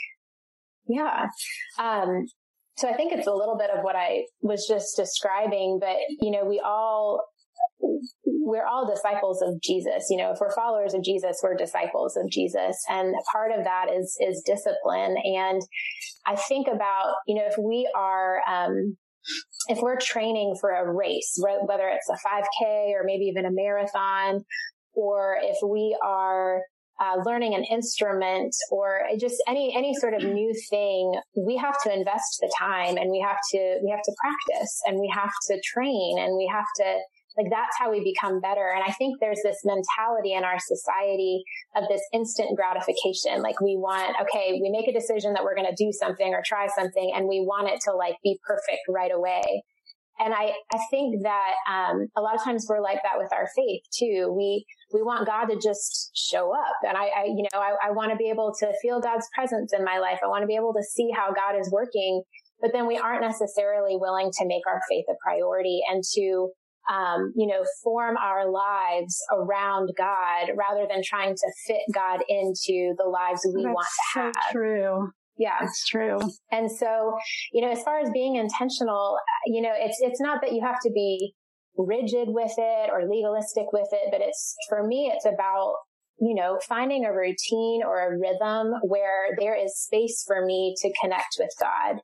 Yeah. 0.88 1.28
Um, 1.80 2.26
so 2.78 2.90
I 2.90 2.94
think 2.94 3.14
it's 3.14 3.28
a 3.28 3.34
little 3.34 3.58
bit 3.58 3.70
of 3.70 3.84
what 3.84 3.96
I 3.96 4.24
was 4.42 4.66
just 4.68 4.96
describing, 4.98 5.78
but 5.80 5.96
you 6.22 6.32
know, 6.32 6.44
we 6.46 6.62
all, 6.64 7.24
we're 8.26 8.66
all 8.66 8.90
disciples 8.90 9.42
of 9.42 9.62
Jesus. 9.62 10.08
You 10.10 10.18
know, 10.18 10.32
if 10.32 10.40
we're 10.42 10.54
followers 10.54 10.94
of 10.94 11.04
Jesus, 11.04 11.40
we're 11.44 11.56
disciples 11.56 12.18
of 12.18 12.30
Jesus. 12.30 12.78
And 12.90 13.14
part 13.32 13.52
of 13.52 13.64
that 13.64 13.88
is, 13.94 14.18
is 14.20 14.44
discipline. 14.46 15.16
And 15.24 15.62
I 16.26 16.36
think 16.36 16.68
about, 16.68 17.14
you 17.28 17.36
know, 17.36 17.46
if 17.46 17.56
we 17.58 17.90
are, 17.96 18.42
um, 18.50 18.98
if 19.68 19.80
we're 19.80 20.00
training 20.00 20.56
for 20.60 20.72
a 20.72 20.92
race, 20.92 21.40
whether 21.40 21.88
it's 21.88 22.10
a 22.10 22.28
5K 22.28 22.92
or 22.92 23.04
maybe 23.06 23.26
even 23.26 23.46
a 23.46 23.52
marathon, 23.52 24.44
or 24.94 25.38
if 25.42 25.58
we 25.64 25.98
are 26.04 26.62
uh, 27.04 27.22
learning 27.26 27.54
an 27.54 27.64
instrument 27.66 28.56
or 28.72 29.02
just 29.20 29.36
any 29.48 29.76
any 29.76 29.94
sort 29.96 30.14
of 30.14 30.24
new 30.24 30.54
thing, 30.70 31.14
we 31.36 31.58
have 31.58 31.76
to 31.84 31.94
invest 31.94 32.38
the 32.40 32.52
time 32.58 32.98
and 32.98 33.12
we 33.12 33.20
have 33.20 33.38
to 33.52 33.80
we 33.84 33.90
have 33.92 34.04
to 34.04 34.14
practice 34.22 34.82
and 34.88 35.00
we 35.00 35.12
have 35.14 35.32
to 35.50 35.60
train 35.74 36.18
and 36.20 36.38
we 36.38 36.50
have 36.52 36.66
to 36.78 37.00
like 37.38 37.48
that's 37.50 37.76
how 37.78 37.92
we 37.92 38.04
become 38.04 38.40
better. 38.40 38.72
And 38.74 38.84
I 38.88 38.92
think 38.92 39.20
there's 39.20 39.42
this 39.44 39.58
mentality 39.66 40.34
in 40.34 40.44
our 40.44 40.60
society 40.60 41.44
of 41.76 41.84
this 41.90 42.02
instant 42.14 42.56
gratification. 42.56 43.42
Like 43.42 43.60
we 43.60 43.76
want, 43.76 44.16
okay, 44.22 44.60
we 44.62 44.70
make 44.70 44.88
a 44.88 44.94
decision 44.94 45.34
that 45.34 45.44
we're 45.44 45.56
going 45.56 45.70
to 45.70 45.84
do 45.84 45.92
something 45.92 46.34
or 46.34 46.44
try 46.46 46.68
something 46.68 47.12
and 47.16 47.28
we 47.28 47.42
want 47.42 47.70
it 47.70 47.82
to 47.86 47.94
like 47.94 48.16
be 48.24 48.40
perfect 48.46 48.82
right 48.88 49.12
away. 49.12 49.64
And 50.20 50.32
I, 50.32 50.54
I 50.72 50.78
think 50.92 51.24
that, 51.24 51.54
um, 51.68 52.08
a 52.16 52.22
lot 52.22 52.36
of 52.36 52.44
times 52.44 52.68
we're 52.70 52.82
like 52.82 53.02
that 53.02 53.18
with 53.18 53.34
our 53.34 53.50
faith 53.56 53.82
too. 53.92 54.32
We, 54.38 54.64
we 54.94 55.02
want 55.02 55.28
God 55.28 55.46
to 55.46 55.56
just 55.56 56.12
show 56.16 56.54
up. 56.54 56.78
And 56.88 56.96
I, 56.96 57.06
I 57.06 57.24
you 57.26 57.44
know, 57.52 57.60
I, 57.60 57.90
I 57.90 57.92
want 57.92 58.12
to 58.12 58.18
be 58.18 58.30
able 58.30 58.54
to 58.60 58.72
feel 58.82 59.02
God's 59.02 59.28
presence 59.36 59.74
in 59.74 59.84
my 59.84 59.98
life. 59.98 60.20
I 60.24 60.28
want 60.28 60.44
to 60.44 60.48
be 60.48 60.56
able 60.56 60.74
to 60.74 60.84
see 60.84 61.10
how 61.14 61.34
God 61.34 61.60
is 61.60 61.70
working, 61.72 62.22
but 62.62 62.72
then 62.72 62.88
we 62.88 62.98
aren't 62.98 63.22
necessarily 63.22 63.98
willing 63.98 64.32
to 64.40 64.46
make 64.46 64.62
our 64.68 64.80
faith 64.88 65.06
a 65.10 65.16
priority 65.26 65.82
and 65.92 66.04
to, 66.14 66.50
um, 66.94 67.34
you 67.36 67.48
know, 67.48 67.66
form 67.84 68.16
our 68.18 68.50
lives 68.50 69.18
around 69.34 69.90
God 69.98 70.52
rather 70.56 70.88
than 70.88 71.02
trying 71.04 71.36
to 71.36 71.52
fit 71.66 71.82
God 71.94 72.22
into 72.30 72.94
the 72.98 73.10
lives 73.10 73.42
we 73.54 73.64
That's 73.64 73.74
want 73.74 73.88
to 74.14 74.20
have. 74.20 74.34
So 74.48 74.52
true. 74.52 75.12
Yeah, 75.36 75.58
it's 75.64 75.88
true. 75.88 76.20
And 76.52 76.72
so, 76.72 77.16
you 77.52 77.62
know, 77.62 77.72
as 77.72 77.82
far 77.82 78.00
as 78.00 78.10
being 78.14 78.36
intentional, 78.36 79.18
you 79.48 79.64
know, 79.64 79.74
it's, 79.76 79.98
it's 80.00 80.22
not 80.22 80.42
that 80.42 80.54
you 80.54 80.62
have 80.64 80.80
to 80.82 80.92
be 80.92 81.34
rigid 81.78 82.28
with 82.30 82.54
it 82.58 82.90
or 82.92 83.10
legalistic 83.10 83.72
with 83.74 83.88
it, 83.92 84.10
but 84.12 84.22
it's, 84.22 84.56
for 84.70 84.86
me, 84.86 85.12
it's 85.14 85.26
about, 85.26 85.76
you 86.20 86.36
know, 86.36 86.60
finding 86.68 87.06
a 87.06 87.14
routine 87.14 87.82
or 87.84 88.00
a 88.00 88.18
rhythm 88.18 88.74
where 88.84 89.36
there 89.40 89.56
is 89.56 89.76
space 89.78 90.24
for 90.26 90.46
me 90.46 90.76
to 90.82 90.94
connect 91.02 91.36
with 91.40 91.50
God. 91.60 91.98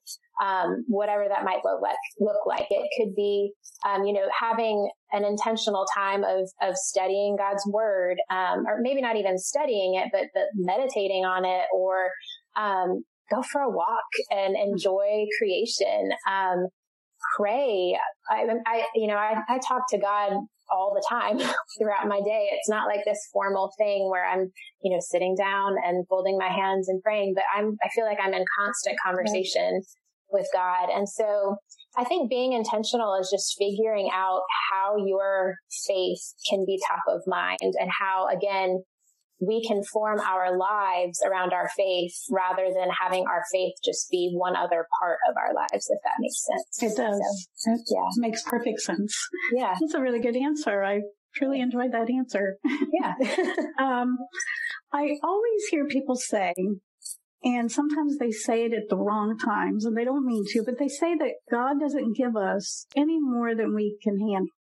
Um, 0.44 0.86
whatever 0.88 1.26
that 1.28 1.44
might 1.44 1.66
look 1.66 1.82
like, 1.82 1.98
look 2.20 2.46
like. 2.48 2.68
It 2.70 2.90
could 2.98 3.14
be, 3.14 3.52
um, 3.86 4.06
you 4.06 4.14
know, 4.14 4.28
having 4.40 4.90
an 5.12 5.26
intentional 5.26 5.86
time 5.94 6.24
of, 6.24 6.50
of 6.62 6.76
studying 6.76 7.36
God's 7.38 7.64
word, 7.72 8.18
um, 8.32 8.66
or 8.66 8.80
maybe 8.82 9.02
not 9.02 9.18
even 9.18 9.38
studying 9.38 9.96
it, 9.96 10.08
but, 10.14 10.28
but 10.34 10.46
meditating 10.56 11.26
on 11.26 11.44
it 11.44 11.66
or, 11.74 12.10
um, 12.58 13.04
go 13.30 13.44
for 13.44 13.62
a 13.62 13.70
walk 13.70 14.10
and 14.32 14.56
enjoy 14.56 15.26
creation. 15.38 16.10
Um, 16.28 16.68
pray. 17.39 17.97
I, 18.30 18.45
I, 18.65 18.86
you 18.95 19.08
know, 19.08 19.15
I, 19.15 19.36
I 19.47 19.60
talk 19.60 19.84
to 19.89 19.97
God 19.97 20.34
all 20.71 20.93
the 20.93 21.06
time 21.10 21.38
throughout 21.80 22.08
my 22.08 22.21
day. 22.21 22.47
It's 22.52 22.69
not 22.69 22.88
like 22.88 23.02
this 23.06 23.19
formal 23.34 23.71
thing 23.78 24.10
where 24.10 24.25
I'm, 24.25 24.52
you 24.82 24.93
know, 24.93 24.99
sitting 24.99 25.36
down 25.36 25.75
and 25.86 26.06
folding 26.08 26.38
my 26.38 26.49
hands 26.49 26.89
and 26.89 27.02
praying, 27.02 27.34
but 27.36 27.43
I'm, 27.56 27.78
I 27.84 27.89
feel 27.95 28.06
like 28.06 28.19
I'm 28.21 28.34
in 28.34 28.45
constant 28.60 28.97
conversation 29.04 29.73
right. 29.73 29.84
with 30.30 30.47
God. 30.54 30.89
And 30.89 31.08
so 31.08 31.56
I 31.97 32.04
think 32.04 32.30
being 32.30 32.54
intentional 32.54 33.15
is 33.19 33.30
just 33.32 33.56
figuring 33.58 34.10
out 34.13 34.41
how 34.71 34.95
your 35.06 35.56
faith 35.88 36.21
can 36.49 36.65
be 36.65 36.80
top 36.88 37.04
of 37.08 37.21
mind 37.25 37.58
and 37.62 37.89
how, 37.99 38.28
again, 38.28 38.84
we 39.39 39.65
can 39.65 39.84
form 39.84 40.19
our 40.19 40.58
lives 40.58 41.21
around 41.25 41.54
our 41.54 41.69
faith 41.75 42.13
rather 42.30 42.67
than 42.73 42.89
having 42.89 43.25
our 43.28 43.43
faith 43.52 43.73
just 43.84 44.10
be 44.12 44.32
one 44.34 44.56
other 44.56 44.86
part 45.02 45.17
of 45.30 45.36
our 45.38 45.54
lives, 45.54 45.89
if 45.89 45.99
that 46.04 46.13
makes 46.19 46.45
sense. 46.45 46.93
It 46.93 46.97
does. 46.97 47.47
So, 47.56 47.71
it 47.71 47.82
yeah. 47.89 48.10
makes 48.17 48.43
perfect 48.43 48.82
sense. 48.82 49.15
Yeah. 49.54 49.75
That's 49.80 49.93
a 49.93 50.02
really 50.02 50.19
good 50.19 50.36
answer. 50.36 50.84
I 50.84 51.02
truly 51.36 51.62
enjoyed 51.62 51.93
that 51.93 52.10
answer. 52.10 52.58
Yeah. 52.91 53.13
um, 53.80 54.17
I 54.91 55.15
always 55.23 55.65
hear 55.69 55.86
people 55.88 56.15
say, 56.15 56.54
and 57.43 57.71
sometimes 57.71 58.17
they 58.17 58.32
say 58.32 58.65
it 58.65 58.73
at 58.73 58.89
the 58.89 58.97
wrong 58.97 59.38
times 59.38 59.86
and 59.86 59.95
they 59.95 60.04
don't 60.04 60.25
mean 60.25 60.43
to, 60.49 60.63
but 60.63 60.80
they 60.80 60.89
say 60.89 61.15
that 61.15 61.36
God 61.49 61.80
doesn't 61.80 62.17
give 62.17 62.36
us 62.36 62.88
any 62.95 63.19
more 63.19 63.56
than 63.56 63.73
we 63.73 63.97
can 64.04 64.19
handle. 64.19 64.54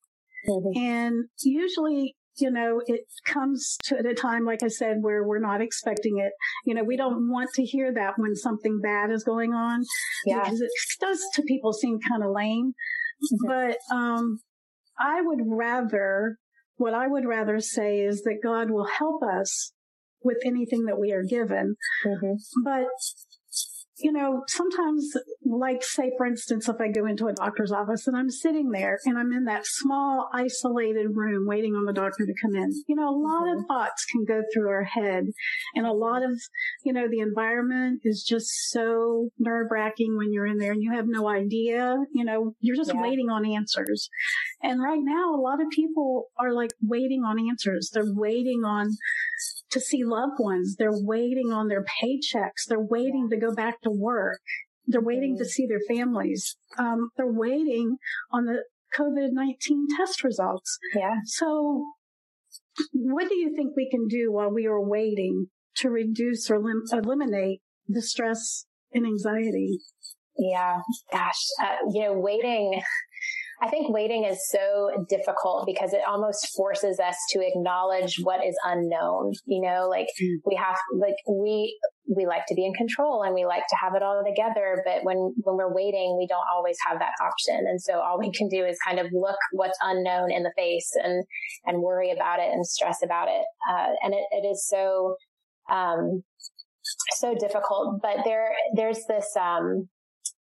Mm-hmm. 0.48 0.80
And 0.80 1.26
usually 1.42 2.16
you 2.38 2.52
know, 2.52 2.82
it 2.86 3.02
comes 3.26 3.78
to 3.84 3.98
at 3.98 4.06
a 4.06 4.14
time, 4.14 4.46
like 4.46 4.64
I 4.64 4.68
said, 4.68 4.98
where 5.02 5.24
we're 5.24 5.40
not 5.40 5.62
expecting 5.62 6.20
it. 6.20 6.32
You 6.66 6.74
know, 6.74 6.84
we 6.84 6.98
don't 6.98 7.30
want 7.30 7.50
to 7.56 7.64
hear 7.64 7.94
that 7.94 8.14
when 8.18 8.36
something 8.36 8.80
bad 8.82 9.12
is 9.12 9.24
going 9.24 9.54
on. 9.54 9.84
Yeah. 10.26 10.44
Because 10.44 10.62
it 10.62 10.72
does 11.00 11.22
to 11.36 11.42
people 11.44 11.74
seem 11.74 12.00
kind 12.00 12.24
of 12.24 12.32
lame. 12.32 12.74
Mm-hmm. 13.24 13.48
But, 13.48 13.96
um, 13.96 14.40
I 15.00 15.22
would 15.22 15.42
rather, 15.44 16.38
what 16.76 16.94
I 16.94 17.08
would 17.08 17.26
rather 17.26 17.60
say 17.60 18.00
is 18.00 18.22
that 18.24 18.40
God 18.44 18.72
will 18.72 18.88
help 18.88 19.22
us 19.24 19.74
with 20.24 20.38
anything 20.46 20.86
that 20.86 21.00
we 21.00 21.12
are 21.12 21.24
given. 21.24 21.76
Mm-hmm. 22.06 22.34
But 22.64 22.88
you 24.00 24.12
know, 24.12 24.44
sometimes, 24.48 25.12
like 25.46 25.84
say, 25.84 26.12
for 26.18 26.26
instance, 26.26 26.70
if 26.70 26.76
I 26.80 26.90
go 26.90 27.06
into 27.06 27.28
a 27.28 27.34
doctor's 27.34 27.72
office 27.72 28.08
and 28.08 28.16
I'm 28.16 28.30
sitting 28.30 28.70
there 28.72 29.00
and 29.06 29.18
I'm 29.18 29.32
in 29.32 29.46
that 29.46 29.66
small, 29.66 30.30
isolated 30.34 31.16
room 31.16 31.48
waiting 31.48 31.74
on 31.74 31.86
the 31.86 31.94
doctor 31.94 32.26
to 32.26 32.34
come 32.42 32.56
in, 32.56 32.70
you 32.88 32.96
know, 32.96 33.10
a 33.10 33.18
lot 33.18 33.44
mm-hmm. 33.44 33.60
of 33.60 33.66
thoughts 33.66 34.06
can 34.06 34.26
go 34.26 34.42
through 34.54 34.70
our 34.70 34.84
head 34.84 35.26
and 35.76 35.88
a 35.88 35.94
lot 35.94 36.24
of, 36.24 36.40
you 36.84 36.94
know, 36.94 37.08
the 37.10 37.20
environment 37.20 38.02
is 38.04 38.24
just 38.28 38.70
so 38.70 39.30
nerve 39.40 39.68
wracking 39.72 40.16
when 40.16 40.32
you're 40.32 40.48
in 40.48 40.58
there 40.58 40.72
and 40.72 40.84
you 40.84 40.92
have 40.94 41.08
no 41.08 41.28
idea, 41.28 41.98
you 42.14 42.24
know, 42.24 42.54
you're 42.60 42.76
just 42.76 42.94
yeah. 42.94 43.02
waiting 43.02 43.30
on 43.30 43.46
answers. 43.46 44.10
And 44.62 44.82
right 44.82 45.02
now, 45.02 45.34
a 45.34 45.42
lot 45.42 45.62
of 45.62 45.68
people 45.72 46.28
are 46.40 46.54
like 46.54 46.72
waiting 46.82 47.24
on 47.24 47.40
answers. 47.50 47.90
They're 47.94 48.04
waiting 48.06 48.64
on 48.64 48.92
to 49.78 49.84
see 49.84 50.04
loved 50.04 50.40
ones. 50.40 50.76
They're 50.78 50.90
waiting 50.92 51.52
on 51.52 51.68
their 51.68 51.84
paychecks. 51.84 52.66
They're 52.68 52.80
waiting 52.80 53.30
to 53.30 53.38
go 53.38 53.54
back 53.54 53.82
to 53.82 53.92
work. 53.92 54.40
They're 54.88 55.02
waiting 55.02 55.38
to 55.38 55.46
see 55.46 55.68
their 55.68 55.82
families. 55.88 56.58
Um, 56.78 57.10
they're 57.18 57.32
waiting 57.32 57.98
on 58.32 58.46
the 58.46 58.64
COVID-19 58.98 59.86
test 59.98 60.24
results. 60.24 60.78
Yeah. 60.96 61.18
So 61.26 61.86
what 62.94 63.28
do 63.28 63.36
you 63.36 63.54
think 63.56 63.76
we 63.76 63.90
can 63.90 64.08
do 64.08 64.32
while 64.32 64.50
we 64.50 64.66
are 64.66 64.82
waiting 64.82 65.48
to 65.78 65.90
reduce 65.90 66.50
or 66.50 66.60
lim- 66.60 66.86
eliminate 66.92 67.62
the 67.88 68.02
stress 68.02 68.66
and 68.94 69.06
anxiety? 69.06 69.80
Yeah. 70.38 70.78
Gosh, 71.12 71.48
uh, 71.62 71.90
you 71.92 72.04
know, 72.04 72.14
waiting, 72.14 72.82
I 73.60 73.70
think 73.70 73.90
waiting 73.90 74.24
is 74.24 74.38
so 74.52 75.06
difficult 75.10 75.66
because 75.66 75.92
it 75.92 76.02
almost 76.08 76.48
forces 76.56 77.00
us 77.00 77.16
to 77.32 77.40
acknowledge 77.42 78.18
what 78.22 78.46
is 78.46 78.56
unknown. 78.64 79.34
You 79.46 79.62
know, 79.62 79.88
like 79.90 80.08
we 80.46 80.56
have, 80.56 80.78
like 80.96 81.16
we, 81.28 81.76
we 82.16 82.28
like 82.28 82.46
to 82.50 82.56
be 82.56 82.66
in 82.66 82.74
control 82.74 83.24
and 83.24 83.34
we 83.34 83.46
like 83.46 83.64
to 83.68 83.76
have 83.82 83.96
it 83.96 84.04
all 84.04 84.24
together. 84.24 84.84
But 84.86 85.04
when, 85.04 85.34
when 85.38 85.58
we're 85.58 85.74
waiting, 85.74 86.16
we 86.20 86.28
don't 86.28 86.46
always 86.56 86.78
have 86.86 87.00
that 87.00 87.14
option. 87.20 87.66
And 87.68 87.82
so 87.82 88.00
all 88.00 88.20
we 88.20 88.32
can 88.32 88.48
do 88.48 88.64
is 88.64 88.78
kind 88.86 89.00
of 89.00 89.08
look 89.12 89.40
what's 89.52 89.78
unknown 89.82 90.32
in 90.32 90.44
the 90.44 90.54
face 90.56 90.92
and, 91.04 91.26
and 91.66 91.82
worry 91.82 92.12
about 92.12 92.40
it 92.40 92.52
and 92.52 92.66
stress 92.66 93.02
about 93.04 93.28
it. 93.28 93.44
Uh, 93.70 93.90
and 94.04 94.14
it, 94.14 94.26
it 94.32 94.48
is 94.48 94.68
so, 94.68 95.16
um, 95.72 96.24
so 97.16 97.34
difficult, 97.34 98.02
but 98.04 98.18
there, 98.24 98.52
there's 98.76 99.04
this, 99.10 99.36
um, 99.36 99.90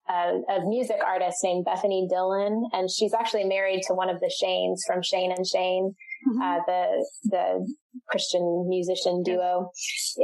a, 0.10 0.42
a, 0.50 0.66
music 0.68 0.98
artist 1.06 1.38
named 1.44 1.66
Bethany 1.66 2.08
Dillon, 2.10 2.68
and 2.74 2.90
she's 2.90 3.14
actually 3.14 3.44
married 3.44 3.82
to 3.88 3.94
one 3.94 4.10
of 4.10 4.20
the 4.20 4.32
Shanes 4.42 4.80
from 4.88 5.04
Shane 5.04 5.32
and 5.32 5.46
Shane, 5.46 5.94
mm-hmm. 6.28 6.42
uh, 6.42 6.60
the 6.66 7.10
the 7.26 7.76
Christian 8.10 8.68
musician 8.68 9.22
duo. 9.24 9.70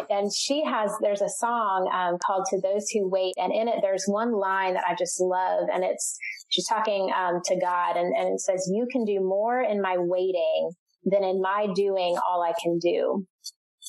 And 0.10 0.32
she 0.34 0.64
has 0.66 0.92
there's 1.02 1.22
a 1.22 1.30
song 1.30 1.90
um, 1.94 2.18
called 2.26 2.46
"To 2.50 2.62
Those 2.62 2.90
Who 2.94 3.08
Wait," 3.10 3.34
and 3.38 3.54
in 3.54 3.68
it 3.68 3.80
there's 3.82 4.06
one 4.08 4.34
line 4.34 4.74
that 4.74 4.86
I 4.88 4.96
just 4.98 5.20
love, 5.22 5.68
and 5.72 5.84
it's 5.84 6.18
she's 6.50 6.68
talking 6.68 7.12
um, 7.16 7.42
to 7.46 7.60
God, 7.60 7.96
and, 7.96 8.14
and 8.16 8.34
it 8.34 8.42
says, 8.42 8.70
"You 8.74 8.88
can 8.92 9.06
do 9.06 9.20
more 9.20 9.62
in 9.62 9.82
my 9.82 9.98
waiting 9.98 10.72
than 11.06 11.24
in 11.24 11.42
my 11.42 11.68
doing 11.76 12.18
all 12.28 12.42
I 12.42 12.54
can 12.62 12.80
do." 12.80 13.26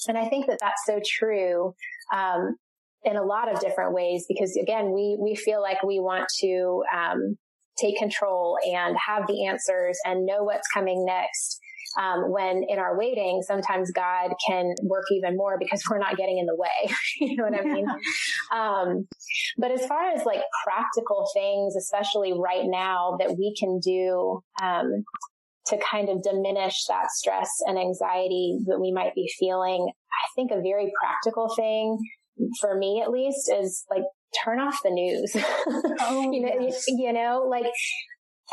And 0.08 0.18
I 0.18 0.28
think 0.28 0.46
that 0.46 0.58
that's 0.60 0.82
so 0.86 1.00
true. 1.04 1.74
Um, 2.14 2.56
in 3.06 3.16
a 3.16 3.22
lot 3.22 3.52
of 3.52 3.60
different 3.60 3.94
ways 3.94 4.26
because 4.28 4.58
again, 4.60 4.92
we, 4.92 5.16
we 5.20 5.34
feel 5.34 5.62
like 5.62 5.82
we 5.82 5.98
want 6.00 6.26
to, 6.40 6.82
um, 6.94 7.38
take 7.78 7.96
control 7.98 8.58
and 8.64 8.96
have 9.06 9.26
the 9.26 9.46
answers 9.46 9.98
and 10.04 10.26
know 10.26 10.42
what's 10.42 10.68
coming 10.72 11.04
next. 11.04 11.60
Um, 12.00 12.30
when 12.30 12.62
in 12.68 12.78
our 12.78 12.98
waiting, 12.98 13.42
sometimes 13.42 13.90
God 13.90 14.32
can 14.46 14.74
work 14.82 15.04
even 15.12 15.36
more 15.36 15.56
because 15.58 15.82
we're 15.88 15.98
not 15.98 16.16
getting 16.16 16.38
in 16.38 16.46
the 16.46 16.56
way. 16.56 16.94
you 17.20 17.36
know 17.36 17.44
what 17.44 17.58
I 17.58 17.64
mean? 17.64 17.86
Um, 18.52 19.08
but 19.56 19.70
as 19.70 19.86
far 19.86 20.10
as 20.10 20.24
like 20.26 20.42
practical 20.64 21.26
things, 21.32 21.74
especially 21.76 22.34
right 22.38 22.64
now 22.64 23.16
that 23.18 23.36
we 23.38 23.54
can 23.58 23.78
do, 23.80 24.42
um, 24.62 25.04
to 25.68 25.78
kind 25.78 26.08
of 26.08 26.22
diminish 26.22 26.84
that 26.86 27.10
stress 27.10 27.50
and 27.66 27.78
anxiety 27.78 28.58
that 28.66 28.78
we 28.78 28.92
might 28.92 29.14
be 29.14 29.28
feeling, 29.38 29.88
I 29.88 30.24
think 30.36 30.52
a 30.52 30.60
very 30.60 30.92
practical 31.00 31.52
thing 31.56 31.98
for 32.60 32.76
me 32.76 33.02
at 33.02 33.10
least 33.10 33.50
is 33.52 33.84
like 33.90 34.02
turn 34.44 34.60
off 34.60 34.78
the 34.84 34.90
news. 34.90 35.36
Oh, 35.98 36.30
you 36.30 36.42
know, 36.42 36.52
yes. 36.60 36.84
you, 36.88 37.06
you 37.06 37.12
know, 37.12 37.46
like 37.48 37.66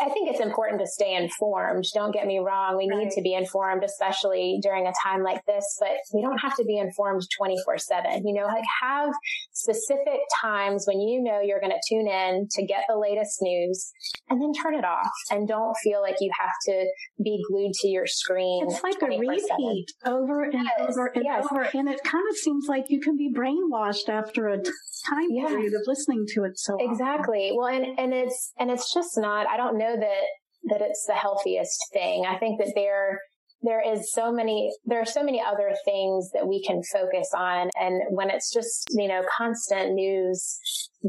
I 0.02 0.10
think 0.10 0.30
it's 0.30 0.40
important 0.40 0.80
to 0.82 0.88
stay 0.88 1.16
informed. 1.16 1.86
Don't 1.94 2.12
get 2.12 2.26
me 2.26 2.40
wrong. 2.40 2.78
We 2.78 2.90
right. 2.90 3.06
need 3.06 3.12
to 3.12 3.22
be 3.22 3.34
informed, 3.34 3.84
especially 3.84 4.60
during 4.62 4.88
a 4.88 4.94
time 5.04 5.24
like 5.24 5.46
this, 5.46 5.64
but 5.80 5.92
we 6.14 6.22
don't 6.22 6.40
have 6.40 6.56
to 6.58 6.66
be 6.66 6.78
informed 6.78 7.22
24 7.38 7.78
seven. 7.78 8.28
You 8.28 8.34
know, 8.34 8.46
like 8.48 8.64
have 8.82 9.14
specific 9.52 10.20
times 10.42 10.86
when 10.88 11.00
you 11.00 11.22
know 11.22 11.42
you're 11.42 11.60
going 11.60 11.72
to 11.72 11.82
tune 11.88 12.08
in 12.08 12.48
to 12.52 12.66
get 12.66 12.86
the 12.90 12.98
latest 12.98 13.38
news 13.42 13.92
and 14.30 14.42
then 14.42 14.52
turn 14.54 14.76
it 14.76 14.86
off 14.86 15.12
and 15.30 15.48
don't 15.48 15.76
feel 15.84 16.02
like 16.02 16.16
you 16.20 16.32
have 16.40 16.54
to 16.66 16.86
be 17.24 17.44
glued 17.50 17.74
to 17.82 17.88
your 17.88 18.08
screen. 18.08 18.66
It's 18.68 18.84
like 18.84 19.02
a 19.02 19.06
repeat 19.06 19.86
over 20.06 20.44
and 20.44 20.54
yes. 20.54 20.90
over 20.90 21.08
and 21.08 21.24
yes. 21.24 21.46
over. 21.52 21.70
And 21.74 21.88
it 21.88 22.04
kind 22.04 22.26
of 22.30 22.36
seems 22.38 22.68
like 22.68 22.86
you 22.90 23.00
can 23.00 23.16
be 23.16 23.32
brainwashed 23.32 24.10
after 24.10 24.48
a 24.48 24.58
time 24.58 25.28
yeah. 25.30 25.48
period 25.48 25.74
of 25.74 25.82
listening 25.86 26.26
to 26.34 26.44
it 26.44 26.58
so 26.58 26.78
exactly 26.80 27.52
often. 27.52 27.58
well 27.58 27.68
and 27.68 28.00
and 28.00 28.14
it's 28.14 28.54
and 28.58 28.72
it's 28.72 28.94
just 28.94 29.18
not 29.18 29.48
i 29.48 29.58
don't 29.58 29.78
know 29.78 29.83
that 29.96 30.24
that 30.66 30.82
it's 30.82 31.06
the 31.08 31.14
healthiest 31.14 31.78
thing 31.94 32.26
i 32.28 32.38
think 32.38 32.60
that 32.60 32.72
there 32.76 33.20
there 33.64 33.82
is 33.82 34.12
so 34.12 34.32
many, 34.32 34.72
there 34.86 35.02
are 35.02 35.06
so 35.06 35.24
many 35.24 35.42
other 35.42 35.74
things 35.86 36.30
that 36.34 36.48
we 36.48 36.62
can 36.64 36.82
focus 36.92 37.30
on. 37.36 37.70
And 37.76 38.02
when 38.10 38.30
it's 38.30 38.54
just, 38.54 38.90
you 38.92 39.08
know, 39.08 39.22
constant 39.36 39.94
news 39.94 40.60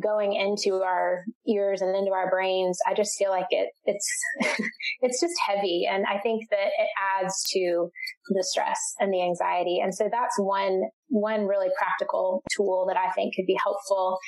going 0.01 0.35
into 0.35 0.77
our 0.77 1.25
ears 1.49 1.83
and 1.83 1.95
into 1.97 2.13
our 2.13 2.31
brains, 2.31 2.79
I 2.89 2.95
just 2.95 3.19
feel 3.19 3.31
like 3.31 3.49
it, 3.51 3.71
it's, 3.85 4.09
it's 5.01 5.21
just 5.21 5.35
heavy. 5.47 5.87
And 5.91 6.05
I 6.07 6.19
think 6.21 6.49
that 6.51 6.69
it 6.79 6.89
adds 7.21 7.35
to 7.55 7.89
the 8.29 8.45
stress 8.45 8.79
and 9.01 9.13
the 9.13 9.23
anxiety. 9.23 9.81
And 9.83 9.93
so 9.93 10.09
that's 10.11 10.39
one, 10.39 10.83
one 11.09 11.47
really 11.47 11.69
practical 11.77 12.45
tool 12.57 12.87
that 12.89 12.97
I 12.97 13.11
think 13.13 13.35
could 13.35 13.47
be 13.47 13.59
helpful. 13.63 14.19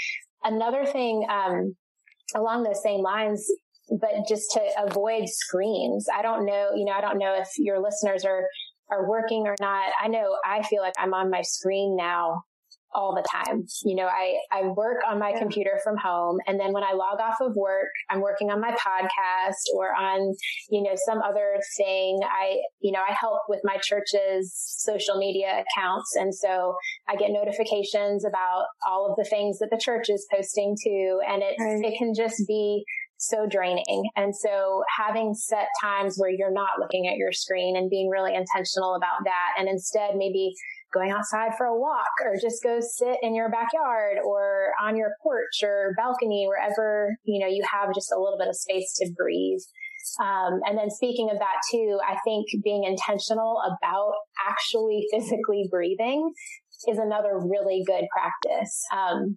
Another 0.43 0.85
thing, 0.85 1.25
um, 1.31 1.77
along 2.35 2.65
those 2.65 2.83
same 2.83 3.03
lines 3.03 3.47
but 3.91 4.27
just 4.29 4.51
to 4.53 4.61
avoid 4.79 5.29
screens. 5.29 6.07
I 6.13 6.23
don't 6.23 6.45
know, 6.45 6.71
you 6.75 6.85
know, 6.85 6.93
I 6.93 7.01
don't 7.01 7.19
know 7.19 7.35
if 7.39 7.49
your 7.59 7.81
listeners 7.81 8.25
are, 8.25 8.45
are 8.91 9.09
working 9.09 9.47
or 9.47 9.55
not. 9.61 9.87
I 10.03 10.09
know 10.09 10.37
I 10.45 10.63
feel 10.63 10.83
like 10.83 10.95
I'm 10.99 11.15
on 11.15 11.31
my 11.31 11.43
screen 11.43 11.97
now 11.97 12.43
all 12.97 13.15
the 13.15 13.25
time. 13.31 13.65
You 13.85 13.95
know, 13.95 14.07
I, 14.07 14.37
I 14.51 14.69
work 14.69 15.03
on 15.07 15.19
my 15.19 15.33
computer 15.39 15.79
from 15.85 15.97
home. 15.99 16.39
And 16.47 16.59
then 16.59 16.73
when 16.73 16.83
I 16.83 16.95
log 16.95 17.21
off 17.21 17.37
of 17.41 17.55
work, 17.55 17.91
I'm 18.11 18.23
working 18.23 18.51
on 18.51 18.61
my 18.61 18.71
podcast 18.71 19.63
or 19.75 19.95
on, 19.95 20.35
you 20.71 20.83
know, 20.83 20.95
some 21.07 21.21
other 21.21 21.61
thing. 21.77 22.21
I, 22.25 22.57
you 22.81 22.93
know, 22.93 23.01
I 23.07 23.13
help 23.13 23.43
with 23.49 23.61
my 23.65 23.77
church's 23.83 24.53
social 24.55 25.19
media 25.19 25.63
accounts. 25.63 26.15
And 26.17 26.35
so 26.35 26.75
I 27.07 27.17
get 27.17 27.31
notifications 27.31 28.25
about 28.25 28.65
all 28.89 29.11
of 29.11 29.17
the 29.17 29.29
things 29.29 29.59
that 29.59 29.69
the 29.71 29.81
church 29.81 30.09
is 30.09 30.27
posting 30.33 30.75
to. 30.85 31.19
And 31.29 31.43
it, 31.43 31.57
right. 31.61 31.85
it 31.85 31.99
can 31.99 32.15
just 32.17 32.43
be 32.49 32.85
so 33.19 33.47
draining. 33.47 34.05
And 34.17 34.35
so 34.35 34.83
having 34.99 35.35
set 35.35 35.69
times 35.81 36.17
where 36.17 36.31
you're 36.31 36.53
not 36.53 36.79
looking 36.79 37.09
at 37.09 37.17
your 37.17 37.33
screen 37.33 37.77
and 37.77 37.91
being 37.91 38.09
really 38.09 38.35
intentional 38.35 38.95
about 38.95 39.25
that 39.25 39.55
and 39.59 39.69
instead 39.69 40.17
maybe 40.17 40.53
going 40.93 41.11
outside 41.11 41.53
for 41.57 41.67
a 41.67 41.79
walk 41.79 42.09
or 42.25 42.35
just 42.41 42.63
go 42.63 42.79
sit 42.81 43.17
in 43.23 43.35
your 43.35 43.51
backyard 43.51 44.19
or 44.25 44.73
on 44.83 44.97
your 44.97 45.11
porch 45.23 45.63
or 45.63 45.95
balcony, 45.97 46.47
wherever, 46.49 47.17
you 47.25 47.41
know, 47.41 47.51
you 47.51 47.63
have 47.71 47.95
just 47.95 48.13
a 48.13 48.19
little 48.19 48.39
bit 48.39 48.49
of 48.49 48.57
space 48.57 48.95
to 48.99 49.11
breathe. 49.17 49.61
Um, 50.21 50.61
and 50.65 50.79
then 50.79 50.89
speaking 50.91 51.31
of 51.31 51.39
that 51.39 51.59
too, 51.71 51.99
I 52.07 52.17
think 52.25 52.47
being 52.63 52.85
intentional 52.85 53.61
about 53.67 54.15
actually 54.49 55.07
physically 55.13 55.69
breathing 55.71 56.33
is 56.89 56.99
another 56.99 57.39
really 57.39 57.83
good 57.87 58.05
practice. 58.13 58.83
Um, 58.93 59.37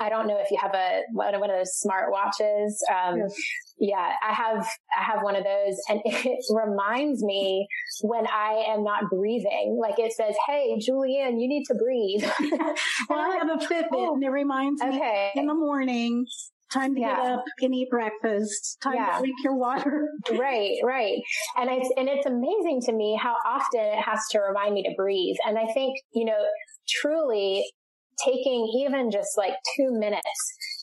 I 0.00 0.08
don't 0.08 0.26
know 0.26 0.38
if 0.38 0.50
you 0.50 0.58
have 0.60 0.74
a 0.74 1.02
one 1.12 1.34
of 1.34 1.56
those 1.56 1.72
smart 1.74 2.10
watches. 2.10 2.82
Um, 2.90 3.18
yes. 3.18 3.34
Yeah, 3.80 4.12
I 4.26 4.32
have 4.32 4.66
I 4.98 5.04
have 5.04 5.22
one 5.22 5.36
of 5.36 5.44
those, 5.44 5.76
and 5.88 6.00
it 6.04 6.44
reminds 6.50 7.22
me 7.22 7.66
when 8.02 8.26
I 8.26 8.64
am 8.68 8.82
not 8.84 9.04
breathing. 9.10 9.78
Like 9.80 9.98
it 9.98 10.12
says, 10.12 10.34
"Hey, 10.46 10.78
Julianne, 10.78 11.40
you 11.40 11.48
need 11.48 11.64
to 11.66 11.74
breathe." 11.74 12.24
well, 13.08 13.20
I 13.20 13.36
have 13.36 13.48
a 13.48 13.64
Fitbit, 13.64 13.88
oh, 13.92 14.14
and 14.14 14.24
it 14.24 14.30
reminds 14.30 14.82
okay. 14.82 15.30
me 15.34 15.40
in 15.40 15.46
the 15.46 15.54
morning 15.54 16.26
time 16.72 16.94
to 16.94 17.00
yeah. 17.00 17.16
get 17.16 17.32
up 17.32 17.44
and 17.60 17.74
eat 17.74 17.88
breakfast, 17.90 18.78
time 18.82 18.94
yeah. 18.94 19.16
to 19.16 19.18
drink 19.20 19.36
your 19.42 19.56
water. 19.56 20.08
right, 20.38 20.76
right. 20.84 21.18
And 21.56 21.70
it's, 21.70 21.90
and 21.96 22.08
it's 22.08 22.26
amazing 22.26 22.82
to 22.86 22.92
me 22.92 23.18
how 23.20 23.36
often 23.46 23.80
it 23.80 24.02
has 24.02 24.20
to 24.32 24.40
remind 24.40 24.74
me 24.74 24.82
to 24.82 24.94
breathe. 24.96 25.36
And 25.46 25.58
I 25.58 25.66
think, 25.72 25.98
you 26.12 26.24
know, 26.24 26.44
truly 26.88 27.64
taking 28.24 28.68
even 28.84 29.10
just 29.10 29.36
like 29.36 29.54
two 29.76 29.90
minutes 29.92 30.22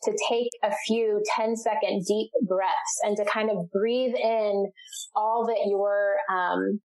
to 0.03 0.11
take 0.29 0.47
a 0.63 0.73
few 0.87 1.21
10 1.35 1.55
second 1.57 2.03
deep 2.07 2.29
breaths 2.47 2.99
and 3.03 3.17
to 3.17 3.25
kind 3.25 3.49
of 3.49 3.69
breathe 3.71 4.15
in 4.15 4.71
all 5.15 5.45
that 5.47 5.67
you're, 5.67 6.15
um, 6.31 6.79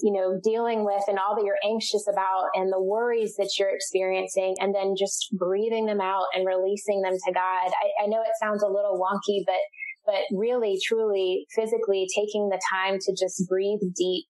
you 0.00 0.12
know, 0.12 0.38
dealing 0.44 0.84
with 0.84 1.02
and 1.08 1.18
all 1.18 1.34
that 1.34 1.44
you're 1.44 1.56
anxious 1.64 2.06
about 2.06 2.48
and 2.54 2.70
the 2.70 2.82
worries 2.82 3.34
that 3.38 3.50
you're 3.58 3.74
experiencing 3.74 4.54
and 4.60 4.74
then 4.74 4.94
just 4.98 5.28
breathing 5.32 5.86
them 5.86 6.00
out 6.00 6.26
and 6.34 6.46
releasing 6.46 7.00
them 7.00 7.14
to 7.14 7.32
God. 7.32 7.72
I, 7.72 8.04
I 8.04 8.06
know 8.06 8.20
it 8.20 8.36
sounds 8.40 8.62
a 8.62 8.68
little 8.68 9.00
wonky, 9.00 9.40
but, 9.46 9.62
but 10.04 10.36
really, 10.36 10.78
truly, 10.84 11.46
physically 11.54 12.06
taking 12.14 12.48
the 12.50 12.60
time 12.72 12.98
to 13.00 13.16
just 13.18 13.48
breathe 13.48 13.80
deep, 13.96 14.26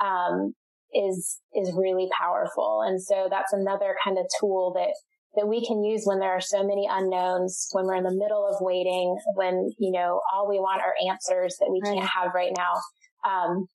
um, 0.00 0.54
is, 0.94 1.40
is 1.54 1.72
really 1.76 2.08
powerful. 2.20 2.82
And 2.86 3.02
so 3.02 3.26
that's 3.28 3.52
another 3.52 3.96
kind 4.04 4.16
of 4.16 4.26
tool 4.40 4.72
that, 4.76 4.94
that 5.34 5.48
we 5.48 5.64
can 5.66 5.82
use 5.82 6.02
when 6.04 6.20
there 6.20 6.32
are 6.32 6.40
so 6.40 6.62
many 6.64 6.88
unknowns, 6.90 7.68
when 7.72 7.86
we're 7.86 7.96
in 7.96 8.04
the 8.04 8.14
middle 8.14 8.46
of 8.48 8.56
waiting, 8.60 9.16
when, 9.34 9.70
you 9.78 9.90
know, 9.90 10.20
all 10.32 10.48
we 10.48 10.58
want 10.58 10.82
are 10.82 10.94
answers 11.10 11.56
that 11.58 11.70
we 11.70 11.80
can't 11.80 12.08
have 12.08 12.32
right 12.34 12.52
now. 12.56 12.74
Um, 13.28 13.66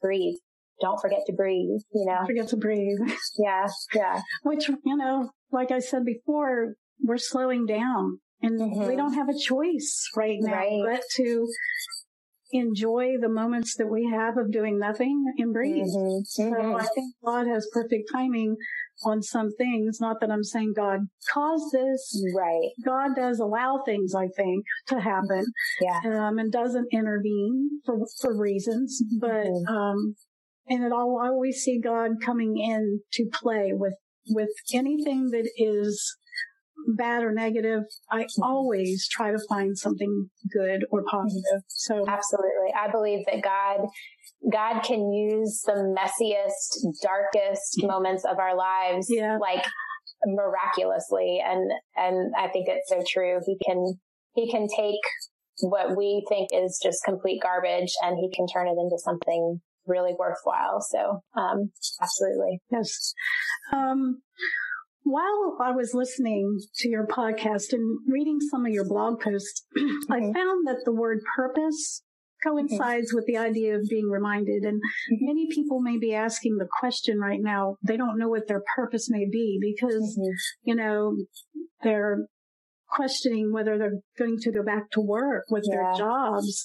breathe. 0.00 0.36
Don't 0.80 1.00
forget 1.00 1.20
to 1.26 1.32
breathe, 1.32 1.80
you 1.92 2.06
know. 2.06 2.16
Don't 2.18 2.26
forget 2.26 2.48
to 2.48 2.56
breathe. 2.56 2.98
Yeah. 3.38 3.66
Yeah. 3.94 4.20
Which, 4.42 4.68
you 4.68 4.96
know, 4.96 5.30
like 5.52 5.70
I 5.70 5.78
said 5.78 6.04
before, 6.04 6.74
we're 7.02 7.18
slowing 7.18 7.66
down 7.66 8.18
And 8.42 8.60
mm-hmm. 8.60 8.86
we 8.86 8.96
don't 8.96 9.14
have 9.14 9.28
a 9.28 9.38
choice 9.38 10.08
right 10.16 10.38
now 10.40 10.52
right. 10.52 10.82
but 10.84 11.02
to 11.16 11.46
enjoy 12.52 13.14
the 13.20 13.28
moments 13.28 13.76
that 13.76 13.88
we 13.88 14.08
have 14.10 14.38
of 14.38 14.52
doing 14.52 14.78
nothing 14.78 15.24
and 15.38 15.52
breathe. 15.52 15.84
Mm-hmm. 15.84 16.24
So 16.24 16.44
mm-hmm. 16.44 16.76
I 16.76 16.86
think 16.94 17.14
God 17.24 17.46
has 17.46 17.68
perfect 17.72 18.08
timing 18.12 18.56
on 19.04 19.22
some 19.22 19.50
things. 19.58 19.98
Not 20.00 20.20
that 20.20 20.30
I'm 20.30 20.44
saying 20.44 20.74
God 20.76 21.00
caused 21.32 21.72
this. 21.72 22.24
Right. 22.36 22.70
God 22.84 23.10
does 23.16 23.40
allow 23.40 23.82
things, 23.84 24.14
I 24.14 24.28
think, 24.36 24.64
to 24.88 25.00
happen. 25.00 25.44
Yeah. 25.80 26.28
Um, 26.28 26.38
and 26.38 26.52
doesn't 26.52 26.88
intervene 26.92 27.80
for, 27.84 27.98
for 28.20 28.38
reasons. 28.38 29.02
But, 29.20 29.46
mm-hmm. 29.46 29.74
um, 29.74 30.14
and 30.68 30.84
it 30.84 30.92
all, 30.92 31.20
I 31.22 31.28
always 31.28 31.56
see 31.62 31.80
God 31.80 32.12
coming 32.24 32.58
in 32.58 33.00
to 33.12 33.28
play 33.32 33.72
with, 33.72 33.94
with 34.28 34.50
anything 34.74 35.30
that 35.30 35.48
is 35.56 36.16
bad 36.96 37.22
or 37.22 37.32
negative, 37.32 37.82
I 38.10 38.22
mm-hmm. 38.22 38.42
always 38.42 39.08
try 39.08 39.30
to 39.30 39.38
find 39.48 39.76
something 39.76 40.28
good 40.52 40.84
or 40.90 41.02
positive. 41.10 41.62
So 41.68 42.04
absolutely. 42.06 42.72
I 42.78 42.90
believe 42.90 43.24
that 43.26 43.42
God, 43.42 43.86
God 44.52 44.80
can 44.82 45.12
use 45.12 45.62
the 45.66 45.94
messiest, 45.96 46.92
darkest 47.02 47.82
moments 47.82 48.24
of 48.24 48.38
our 48.38 48.56
lives, 48.56 49.06
yeah. 49.08 49.38
like 49.40 49.64
miraculously. 50.26 51.42
And, 51.44 51.70
and 51.96 52.32
I 52.36 52.48
think 52.48 52.66
it's 52.68 52.88
so 52.88 53.02
true. 53.08 53.38
He 53.44 53.56
can, 53.66 53.94
he 54.34 54.50
can 54.50 54.66
take 54.76 55.00
what 55.60 55.96
we 55.96 56.24
think 56.28 56.50
is 56.52 56.78
just 56.82 56.98
complete 57.04 57.40
garbage 57.42 57.92
and 58.02 58.18
he 58.18 58.30
can 58.34 58.46
turn 58.46 58.68
it 58.68 58.76
into 58.78 58.98
something 58.98 59.60
really 59.86 60.14
worthwhile. 60.18 60.80
So, 60.80 61.20
um, 61.36 61.70
absolutely. 62.00 62.60
Yes. 62.70 63.14
Um, 63.72 64.22
while 65.06 65.56
I 65.62 65.70
was 65.70 65.94
listening 65.94 66.58
to 66.78 66.88
your 66.88 67.06
podcast 67.06 67.72
and 67.72 68.00
reading 68.08 68.40
some 68.40 68.66
of 68.66 68.72
your 68.72 68.88
blog 68.88 69.20
posts, 69.20 69.64
mm-hmm. 69.78 69.96
I 70.12 70.20
found 70.20 70.66
that 70.66 70.82
the 70.84 70.92
word 70.92 71.20
purpose 71.36 72.02
coincides 72.44 73.10
mm-hmm. 73.10 73.16
with 73.16 73.26
the 73.26 73.36
idea 73.36 73.76
of 73.76 73.88
being 73.88 74.10
reminded. 74.10 74.64
And 74.64 74.78
mm-hmm. 74.78 75.26
many 75.26 75.46
people 75.50 75.80
may 75.80 75.96
be 75.96 76.12
asking 76.12 76.56
the 76.56 76.68
question 76.80 77.20
right 77.20 77.40
now. 77.40 77.76
They 77.86 77.96
don't 77.96 78.18
know 78.18 78.28
what 78.28 78.48
their 78.48 78.62
purpose 78.74 79.08
may 79.08 79.26
be 79.30 79.58
because, 79.60 80.18
mm-hmm. 80.18 80.30
you 80.64 80.74
know, 80.74 81.16
they're 81.82 82.26
questioning 82.88 83.52
whether 83.52 83.78
they're 83.78 84.00
going 84.18 84.38
to 84.40 84.52
go 84.52 84.62
back 84.64 84.90
to 84.90 85.00
work 85.00 85.44
with 85.50 85.64
yeah. 85.68 85.76
their 85.76 85.94
jobs 85.94 86.64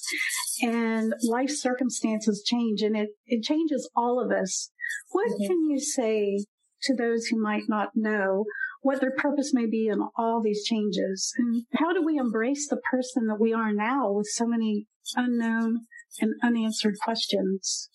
and 0.62 1.12
life 1.28 1.50
circumstances 1.50 2.42
change 2.46 2.82
and 2.82 2.96
it, 2.96 3.10
it 3.26 3.42
changes 3.42 3.90
all 3.94 4.20
of 4.24 4.30
us. 4.30 4.70
What 5.10 5.28
mm-hmm. 5.28 5.46
can 5.46 5.70
you 5.70 5.80
say 5.80 6.44
to 6.84 6.94
those 6.94 7.26
who 7.26 7.40
might 7.40 7.64
not 7.68 7.90
know 7.94 8.44
what 8.82 9.00
their 9.00 9.12
purpose 9.16 9.52
may 9.54 9.66
be 9.66 9.86
in 9.86 10.00
all 10.16 10.42
these 10.42 10.64
changes. 10.64 11.32
And 11.38 11.64
how 11.74 11.92
do 11.92 12.04
we 12.04 12.16
embrace 12.16 12.68
the 12.68 12.80
person 12.90 13.26
that 13.28 13.40
we 13.40 13.52
are 13.52 13.72
now 13.72 14.12
with 14.12 14.26
so 14.26 14.44
many 14.46 14.86
unknown 15.16 15.82
and 16.20 16.34
unanswered 16.42 16.96
questions? 17.02 17.88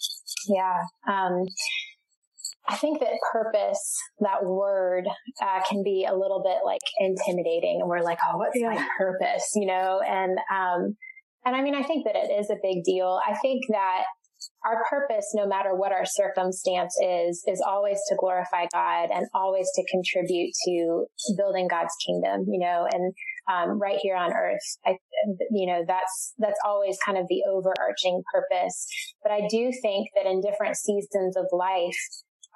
Yeah. 0.48 0.84
Um, 1.08 1.44
I 2.70 2.76
think 2.76 3.00
that 3.00 3.12
purpose, 3.32 3.98
that 4.20 4.44
word, 4.44 5.08
uh, 5.42 5.62
can 5.70 5.84
be 5.84 6.06
a 6.10 6.16
little 6.16 6.42
bit 6.42 6.66
like 6.66 6.82
intimidating 7.00 7.80
and 7.82 7.90
we're 7.90 8.02
like, 8.02 8.20
oh, 8.26 8.38
what's 8.38 8.60
yeah. 8.60 8.70
my 8.70 8.88
purpose? 8.98 9.52
You 9.56 9.68
know, 9.68 10.02
and, 10.06 10.38
um, 10.54 10.96
and 11.48 11.56
I 11.56 11.62
mean, 11.62 11.76
I 11.76 11.84
think 11.84 12.06
that 12.06 12.18
it 12.18 12.30
is 12.30 12.50
a 12.50 12.60
big 12.62 12.84
deal. 12.84 13.20
I 13.26 13.34
think 13.42 13.64
that 13.70 14.04
our 14.66 14.84
purpose, 14.90 15.32
no 15.34 15.48
matter 15.48 15.74
what 15.74 15.94
our 15.94 16.06
circumstance 16.06 16.94
is, 17.02 17.42
is 17.48 17.64
always 17.66 18.00
to 18.10 18.16
glorify 18.20 18.66
God 18.74 19.10
and 19.14 19.26
always 19.34 19.70
to 19.76 19.84
contribute 19.90 20.52
to 20.66 21.06
building 21.38 21.68
God's 21.70 21.96
kingdom, 22.06 22.46
you 22.50 22.60
know, 22.60 22.86
and, 22.92 23.14
um, 23.50 23.80
right 23.80 23.98
here 24.02 24.18
on 24.18 24.34
earth. 24.34 24.68
I, 24.86 24.98
you 25.52 25.68
know, 25.68 25.86
that's, 25.88 26.34
that's 26.38 26.60
always 26.66 26.98
kind 27.06 27.18
of 27.18 27.26
the 27.30 27.44
overarching 27.50 28.22
purpose. 28.34 28.86
But 29.24 29.32
I 29.32 29.48
do 29.50 29.72
think 29.82 30.10
that 30.16 30.30
in 30.30 30.42
different 30.42 30.76
seasons 30.76 31.38
of 31.38 31.46
life, 31.54 31.96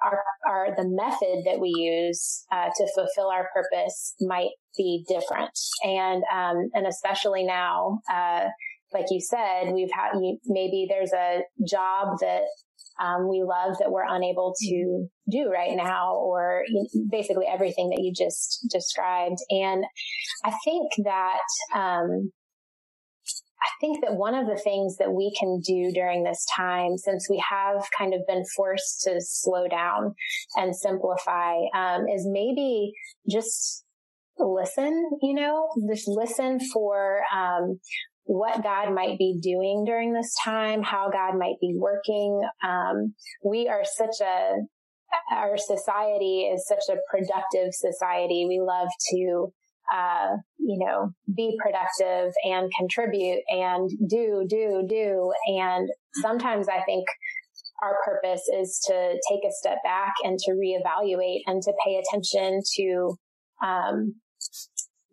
our, 0.04 0.22
our 0.46 0.74
the 0.76 0.88
method 0.88 1.44
that 1.46 1.60
we 1.60 1.72
use 1.76 2.44
uh, 2.52 2.68
to 2.74 2.86
fulfill 2.94 3.30
our 3.30 3.48
purpose 3.54 4.14
might 4.20 4.50
be 4.76 5.04
different, 5.08 5.56
and 5.84 6.22
um, 6.34 6.70
and 6.74 6.86
especially 6.86 7.44
now, 7.44 8.00
uh, 8.12 8.46
like 8.94 9.06
you 9.10 9.20
said, 9.20 9.72
we've 9.72 9.90
had 9.92 10.12
maybe 10.46 10.86
there's 10.88 11.12
a 11.12 11.40
job 11.66 12.18
that 12.20 12.42
um, 13.02 13.28
we 13.28 13.42
love 13.42 13.76
that 13.78 13.90
we're 13.90 14.06
unable 14.06 14.54
to 14.60 15.06
do 15.30 15.50
right 15.50 15.74
now, 15.76 16.14
or 16.16 16.62
basically 17.10 17.46
everything 17.50 17.88
that 17.90 18.02
you 18.02 18.12
just 18.16 18.66
described. 18.70 19.38
And 19.50 19.84
I 20.44 20.52
think 20.64 20.90
that 21.04 21.40
um, 21.74 22.32
I 23.62 23.70
think 23.80 24.04
that 24.04 24.16
one 24.16 24.34
of 24.34 24.46
the 24.46 24.60
things 24.62 24.96
that 24.96 25.12
we 25.12 25.34
can 25.38 25.60
do 25.64 25.92
during 25.94 26.24
this 26.24 26.44
time, 26.56 26.98
since 26.98 27.28
we 27.30 27.42
have 27.48 27.84
kind 27.96 28.12
of 28.12 28.20
been 28.26 28.44
forced 28.56 29.02
to 29.04 29.16
slow 29.20 29.68
down 29.68 30.14
and 30.56 30.74
simplify, 30.74 31.54
um, 31.74 32.06
is 32.08 32.26
maybe 32.28 32.92
just 33.30 33.84
listen, 34.38 35.10
you 35.22 35.34
know, 35.34 35.68
just 35.88 36.08
listen 36.08 36.58
for, 36.72 37.20
um, 37.34 37.78
what 38.24 38.62
God 38.62 38.94
might 38.94 39.18
be 39.18 39.38
doing 39.42 39.84
during 39.84 40.12
this 40.12 40.34
time, 40.44 40.82
how 40.82 41.10
God 41.10 41.36
might 41.38 41.56
be 41.60 41.74
working. 41.76 42.40
Um, 42.64 43.14
we 43.44 43.68
are 43.68 43.82
such 43.84 44.20
a, 44.20 44.52
our 45.34 45.56
society 45.58 46.42
is 46.42 46.66
such 46.66 46.84
a 46.90 46.98
productive 47.10 47.72
society. 47.72 48.46
We 48.48 48.60
love 48.60 48.88
to, 49.10 49.52
uh, 49.94 50.36
you 50.58 50.78
know, 50.78 51.10
be 51.34 51.58
productive 51.60 52.32
and 52.44 52.70
contribute 52.78 53.40
and 53.48 53.90
do, 54.08 54.46
do, 54.48 54.86
do. 54.88 55.32
And 55.46 55.88
sometimes 56.22 56.68
I 56.68 56.82
think 56.84 57.04
our 57.82 57.96
purpose 58.04 58.42
is 58.60 58.80
to 58.86 59.18
take 59.28 59.40
a 59.44 59.52
step 59.52 59.78
back 59.84 60.12
and 60.24 60.38
to 60.38 60.52
reevaluate 60.52 61.40
and 61.46 61.60
to 61.62 61.72
pay 61.84 62.00
attention 62.00 62.60
to, 62.76 63.16
um, 63.66 64.14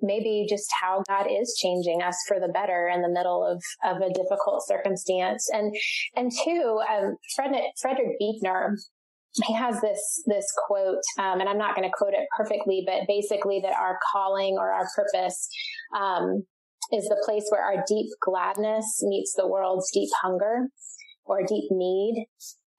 maybe 0.01 0.45
just 0.49 0.67
how 0.81 1.03
God 1.07 1.27
is 1.29 1.57
changing 1.62 2.01
us 2.01 2.17
for 2.27 2.39
the 2.39 2.47
better 2.47 2.89
in 2.93 3.01
the 3.01 3.09
middle 3.09 3.45
of, 3.45 3.62
of 3.83 4.01
a 4.01 4.13
difficult 4.13 4.65
circumstance. 4.65 5.49
And, 5.51 5.73
and 6.15 6.31
two, 6.43 6.79
um, 6.89 7.15
Frederick, 7.35 7.63
Frederick 7.81 8.17
Buechner, 8.19 8.75
he 9.45 9.53
has 9.53 9.79
this, 9.81 10.23
this 10.25 10.45
quote, 10.67 11.03
um, 11.19 11.39
and 11.39 11.47
I'm 11.47 11.57
not 11.57 11.75
going 11.75 11.88
to 11.88 11.95
quote 11.95 12.13
it 12.13 12.27
perfectly, 12.35 12.83
but 12.85 13.07
basically 13.07 13.59
that 13.63 13.73
our 13.73 13.97
calling 14.12 14.57
or 14.57 14.71
our 14.71 14.88
purpose, 14.95 15.49
um, 15.95 16.43
is 16.91 17.05
the 17.05 17.21
place 17.25 17.45
where 17.49 17.63
our 17.63 17.83
deep 17.88 18.07
gladness 18.21 19.03
meets 19.03 19.33
the 19.35 19.47
world's 19.47 19.91
deep 19.93 20.09
hunger 20.21 20.69
or 21.25 21.43
deep 21.43 21.65
need. 21.69 22.25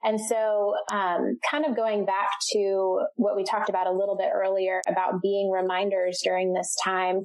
And 0.02 0.18
so, 0.20 0.74
um, 0.90 1.38
kind 1.50 1.66
of 1.66 1.76
going 1.76 2.06
back 2.06 2.28
to 2.52 3.00
what 3.16 3.36
we 3.36 3.44
talked 3.44 3.68
about 3.68 3.86
a 3.86 3.92
little 3.92 4.16
bit 4.16 4.30
earlier 4.34 4.80
about 4.88 5.20
being 5.20 5.50
reminders 5.50 6.20
during 6.24 6.54
this 6.54 6.74
time, 6.82 7.22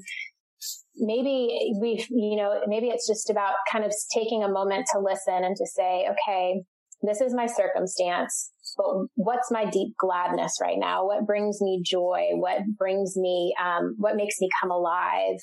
maybe 0.98 1.74
we, 1.80 2.06
you 2.10 2.36
know, 2.36 2.62
maybe 2.68 2.88
it's 2.88 3.08
just 3.08 3.30
about 3.30 3.54
kind 3.72 3.86
of 3.86 3.94
taking 4.14 4.44
a 4.44 4.50
moment 4.50 4.88
to 4.92 5.00
listen 5.00 5.44
and 5.44 5.56
to 5.56 5.66
say, 5.66 6.08
okay, 6.10 6.64
this 7.02 7.22
is 7.22 7.34
my 7.34 7.46
circumstance, 7.46 8.52
but 8.78 8.88
what's 9.16 9.52
my 9.52 9.66
deep 9.66 9.96
gladness 9.98 10.58
right 10.62 10.78
now? 10.78 11.06
What 11.06 11.26
brings 11.26 11.62
me 11.62 11.82
joy? 11.86 12.30
What 12.34 12.62
brings 12.78 13.16
me, 13.16 13.54
um, 13.64 13.96
what 13.98 14.16
makes 14.16 14.36
me 14.40 14.50
come 14.62 14.72
alive? 14.72 15.38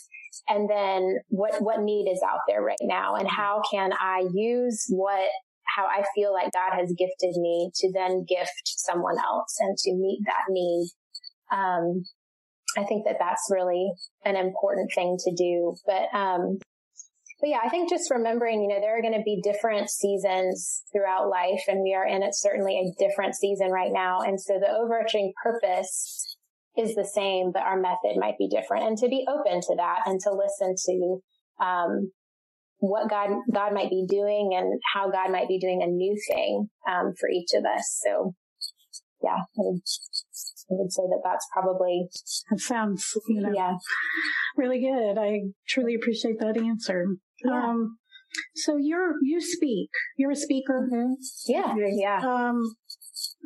And 0.48 0.68
then 0.68 1.18
what, 1.28 1.62
what 1.62 1.80
need 1.80 2.10
is 2.10 2.22
out 2.26 2.40
there 2.48 2.62
right 2.62 2.76
now? 2.82 3.14
And 3.14 3.28
how 3.28 3.62
can 3.70 3.92
I 3.92 4.24
use 4.32 4.86
what 4.90 5.28
how 5.76 5.86
I 5.86 6.02
feel 6.14 6.32
like 6.32 6.52
God 6.52 6.76
has 6.78 6.94
gifted 6.96 7.40
me 7.40 7.70
to 7.74 7.92
then 7.92 8.24
gift 8.28 8.62
someone 8.64 9.18
else 9.18 9.56
and 9.60 9.76
to 9.76 9.94
meet 9.94 10.20
that 10.26 10.44
need. 10.50 10.88
Um, 11.50 12.04
I 12.76 12.84
think 12.84 13.04
that 13.06 13.16
that's 13.18 13.50
really 13.50 13.90
an 14.24 14.36
important 14.36 14.90
thing 14.94 15.16
to 15.18 15.34
do. 15.34 15.74
But, 15.86 16.16
um, 16.16 16.58
but 17.40 17.48
yeah, 17.48 17.58
I 17.62 17.68
think 17.68 17.90
just 17.90 18.10
remembering, 18.10 18.62
you 18.62 18.68
know, 18.68 18.80
there 18.80 18.96
are 18.96 19.02
going 19.02 19.18
to 19.18 19.24
be 19.24 19.42
different 19.42 19.90
seasons 19.90 20.82
throughout 20.92 21.28
life 21.28 21.64
and 21.68 21.82
we 21.82 21.94
are 21.94 22.06
in 22.06 22.22
it 22.22 22.34
certainly 22.34 22.78
a 22.78 23.04
different 23.04 23.34
season 23.34 23.70
right 23.70 23.92
now. 23.92 24.20
And 24.20 24.40
so 24.40 24.58
the 24.60 24.70
overarching 24.70 25.32
purpose 25.42 26.36
is 26.76 26.94
the 26.94 27.04
same, 27.04 27.50
but 27.52 27.62
our 27.62 27.78
method 27.78 28.16
might 28.16 28.38
be 28.38 28.48
different 28.48 28.84
and 28.84 28.96
to 28.98 29.08
be 29.08 29.26
open 29.28 29.60
to 29.60 29.76
that 29.76 30.00
and 30.06 30.20
to 30.20 30.30
listen 30.32 30.74
to, 30.86 31.64
um, 31.64 32.12
what 32.82 33.08
God 33.08 33.30
God 33.54 33.72
might 33.72 33.90
be 33.90 34.04
doing 34.08 34.50
and 34.58 34.80
how 34.92 35.08
God 35.08 35.30
might 35.30 35.46
be 35.46 35.60
doing 35.60 35.82
a 35.82 35.86
new 35.86 36.16
thing 36.28 36.68
um, 36.90 37.14
for 37.18 37.28
each 37.28 37.50
of 37.54 37.64
us. 37.64 38.00
So, 38.04 38.34
yeah, 39.22 39.36
I 39.36 39.58
would, 39.58 39.76
I 39.76 40.72
would 40.72 40.92
say 40.92 41.02
that 41.02 41.20
that's 41.22 41.46
probably 41.52 42.08
that 42.50 42.58
sounds 42.58 43.16
you 43.28 43.40
know 43.40 43.52
yeah 43.54 43.74
really 44.56 44.80
good. 44.80 45.16
I 45.16 45.42
truly 45.68 45.94
appreciate 45.94 46.40
that 46.40 46.56
answer. 46.56 47.06
Yeah. 47.44 47.68
Um, 47.70 47.98
so 48.56 48.76
you're 48.76 49.14
you 49.22 49.40
speak. 49.40 49.90
You're 50.16 50.32
a 50.32 50.36
speaker. 50.36 50.88
Mm-hmm. 50.92 51.12
Yeah, 51.46 51.74
yeah. 51.76 52.18
Um, 52.26 52.62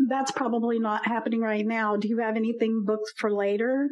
that's 0.09 0.31
probably 0.31 0.79
not 0.79 1.07
happening 1.07 1.41
right 1.41 1.67
now. 1.67 1.97
Do 1.97 2.09
you 2.09 2.21
have 2.21 2.37
anything 2.37 2.85
booked 2.87 3.13
for 3.19 3.31
later? 3.31 3.91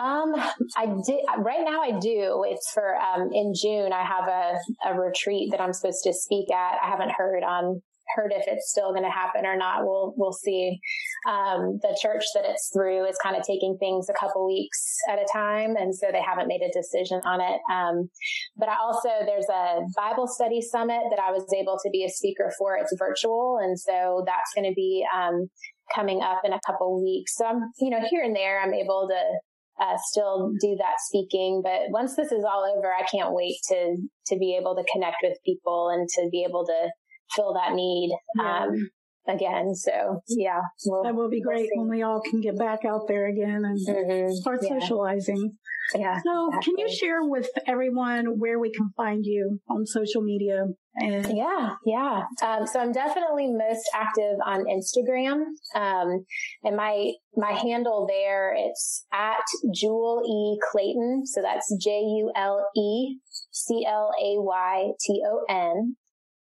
Um, 0.00 0.34
I 0.78 0.86
did 1.04 1.20
right 1.38 1.62
now. 1.62 1.82
I 1.82 1.98
do. 2.00 2.44
It's 2.48 2.70
for 2.72 2.96
um, 2.96 3.28
in 3.32 3.52
June. 3.54 3.92
I 3.92 4.02
have 4.02 4.28
a, 4.28 4.88
a 4.88 4.98
retreat 4.98 5.50
that 5.50 5.60
I'm 5.60 5.74
supposed 5.74 6.02
to 6.04 6.14
speak 6.14 6.50
at. 6.50 6.78
I 6.82 6.88
haven't 6.88 7.12
heard 7.12 7.42
on 7.42 7.82
heard 8.16 8.32
if 8.34 8.44
it's 8.46 8.70
still 8.70 8.90
going 8.90 9.04
to 9.04 9.10
happen 9.10 9.46
or 9.46 9.56
not. 9.56 9.84
We'll 9.84 10.14
we'll 10.16 10.32
see. 10.32 10.80
Um, 11.28 11.78
the 11.82 11.96
church 12.00 12.24
that 12.34 12.44
it's 12.46 12.70
through 12.72 13.06
is 13.06 13.16
kind 13.22 13.36
of 13.36 13.42
taking 13.42 13.76
things 13.78 14.08
a 14.08 14.18
couple 14.18 14.46
weeks 14.46 14.96
at 15.08 15.18
a 15.18 15.26
time, 15.32 15.76
and 15.76 15.94
so 15.94 16.06
they 16.10 16.22
haven't 16.22 16.48
made 16.48 16.62
a 16.62 16.72
decision 16.72 17.20
on 17.24 17.40
it. 17.40 17.60
Um, 17.70 18.08
but 18.56 18.68
I 18.68 18.76
also 18.80 19.10
there's 19.26 19.48
a 19.50 19.80
Bible 19.96 20.26
study 20.26 20.60
summit 20.62 21.02
that 21.10 21.20
I 21.20 21.30
was 21.30 21.44
able 21.58 21.78
to 21.82 21.90
be 21.90 22.04
a 22.04 22.08
speaker 22.08 22.50
for. 22.58 22.76
It's 22.76 22.94
virtual, 22.98 23.58
and 23.60 23.78
so 23.78 24.24
that's 24.26 24.52
going 24.54 24.68
to 24.68 24.74
be 24.74 25.04
um, 25.14 25.50
coming 25.94 26.22
up 26.22 26.40
in 26.44 26.52
a 26.52 26.60
couple 26.66 27.02
weeks. 27.02 27.36
So 27.36 27.44
I'm 27.44 27.60
you 27.80 27.90
know 27.90 28.00
here 28.08 28.22
and 28.24 28.34
there 28.34 28.62
I'm 28.62 28.74
able 28.74 29.08
to. 29.10 29.38
Uh, 29.80 29.96
still 30.10 30.52
do 30.60 30.76
that 30.76 30.96
speaking, 30.98 31.62
but 31.64 31.88
once 31.88 32.14
this 32.14 32.30
is 32.32 32.44
all 32.44 32.70
over, 32.76 32.92
I 32.92 33.04
can't 33.10 33.32
wait 33.32 33.56
to 33.68 33.96
to 34.26 34.36
be 34.38 34.56
able 34.60 34.74
to 34.76 34.84
connect 34.92 35.16
with 35.22 35.38
people 35.44 35.88
and 35.88 36.06
to 36.16 36.28
be 36.30 36.44
able 36.46 36.66
to 36.66 36.90
fill 37.34 37.54
that 37.54 37.74
need 37.74 38.10
yeah. 38.38 38.64
um, 38.64 38.90
again. 39.30 39.74
So 39.74 40.20
yeah, 40.28 40.60
we'll, 40.84 41.02
that 41.04 41.14
will 41.14 41.30
be 41.30 41.40
great 41.40 41.68
we'll 41.74 41.86
when 41.86 41.96
we 41.96 42.02
all 42.02 42.20
can 42.20 42.40
get 42.40 42.58
back 42.58 42.84
out 42.84 43.06
there 43.08 43.26
again 43.26 43.64
and 43.64 43.78
mm-hmm. 43.78 44.32
start 44.34 44.60
yeah. 44.62 44.78
socializing. 44.80 45.52
Yeah. 45.94 46.18
So 46.24 46.48
exactly. 46.48 46.74
can 46.74 46.78
you 46.78 46.94
share 46.94 47.18
with 47.22 47.48
everyone 47.66 48.38
where 48.38 48.60
we 48.60 48.70
can 48.70 48.90
find 48.96 49.24
you 49.24 49.60
on 49.68 49.86
social 49.86 50.22
media? 50.22 50.66
And 50.96 51.36
yeah, 51.36 51.74
yeah. 51.84 52.22
Um, 52.44 52.66
so 52.66 52.80
I'm 52.80 52.92
definitely 52.92 53.48
most 53.48 53.88
active 53.94 54.36
on 54.44 54.64
Instagram. 54.66 55.42
Um, 55.74 56.24
and 56.62 56.76
my, 56.76 57.12
my 57.36 57.52
handle 57.52 58.06
there, 58.08 58.54
it's 58.56 59.04
at 59.12 59.42
Jule 59.74 60.22
E 60.24 60.58
Clayton. 60.70 61.22
So 61.26 61.42
that's 61.42 61.74
J-U-L-E 61.82 63.18
C-L-A-Y-T-O-N. 63.52 63.96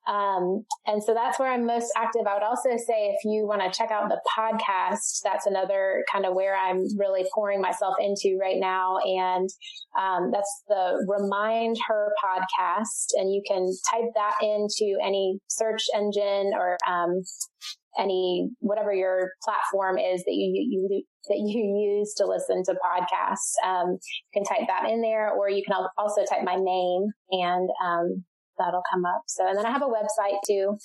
Um, 0.07 0.65
and 0.87 1.03
so 1.03 1.15
that's 1.15 1.39
where 1.39 1.53
I'm 1.53 1.67
most 1.67 1.93
active. 1.97 2.23
I 2.27 2.35
would 2.35 2.43
also 2.43 2.71
say 2.77 3.11
if 3.11 3.25
you 3.25 3.47
want 3.47 3.61
to 3.63 3.77
check 3.77 3.91
out 3.91 4.09
the 4.09 4.21
podcast, 4.39 5.21
that's 5.25 5.47
another 5.47 6.05
kind 6.11 6.25
of 6.25 6.35
where 6.35 6.57
I'm 6.57 6.85
really 6.97 7.25
pouring 7.35 7.61
myself 7.61 7.95
into 7.99 8.39
right 8.41 8.59
now. 8.59 8.99
And 8.99 9.49
um, 9.99 10.31
that's 10.33 10.63
the 10.69 11.05
Remind 11.09 11.77
Her 11.89 12.13
podcast. 12.23 13.09
And 13.15 13.33
you 13.33 13.43
can 13.47 13.69
type 13.91 14.11
that 14.15 14.35
into 14.41 14.97
any 15.03 15.39
search 15.49 15.83
engine 15.95 16.53
or 16.55 16.77
um, 16.89 17.23
any 17.99 18.49
whatever 18.61 18.95
your 18.95 19.31
platform 19.43 19.99
is 19.99 20.23
that 20.25 20.35
you, 20.35 20.67
you 20.71 21.03
that 21.29 21.39
you 21.39 21.99
use 21.99 22.15
to 22.15 22.27
listen 22.27 22.63
to 22.65 22.75
podcasts. 22.75 23.55
Um, 23.65 23.93
you 23.93 24.31
can 24.33 24.45
type 24.45 24.69
that 24.69 24.89
in 24.89 25.03
there, 25.03 25.31
or 25.31 25.49
you 25.49 25.63
can 25.67 25.75
also 25.99 26.25
type 26.25 26.45
my 26.45 26.57
name 26.57 27.11
and 27.33 27.69
um, 27.85 28.25
that'll 28.59 28.83
come 28.93 29.05
up. 29.05 29.23
So, 29.27 29.47
and 29.47 29.57
then 29.57 29.67
I 29.67 29.71
have 29.71 29.83
a 29.83 29.87
website 29.87 30.39
too. 30.47 30.77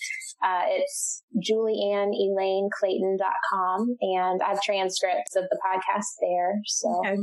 Uh, 0.43 0.65
it's 0.67 1.23
julianneelaineclayton.com 1.49 3.95
and 4.01 4.41
I 4.41 4.49
have 4.49 4.61
transcripts 4.61 5.35
of 5.35 5.45
the 5.49 5.57
podcast 5.65 6.17
there. 6.21 6.59
So, 6.65 6.99
okay. 6.99 7.15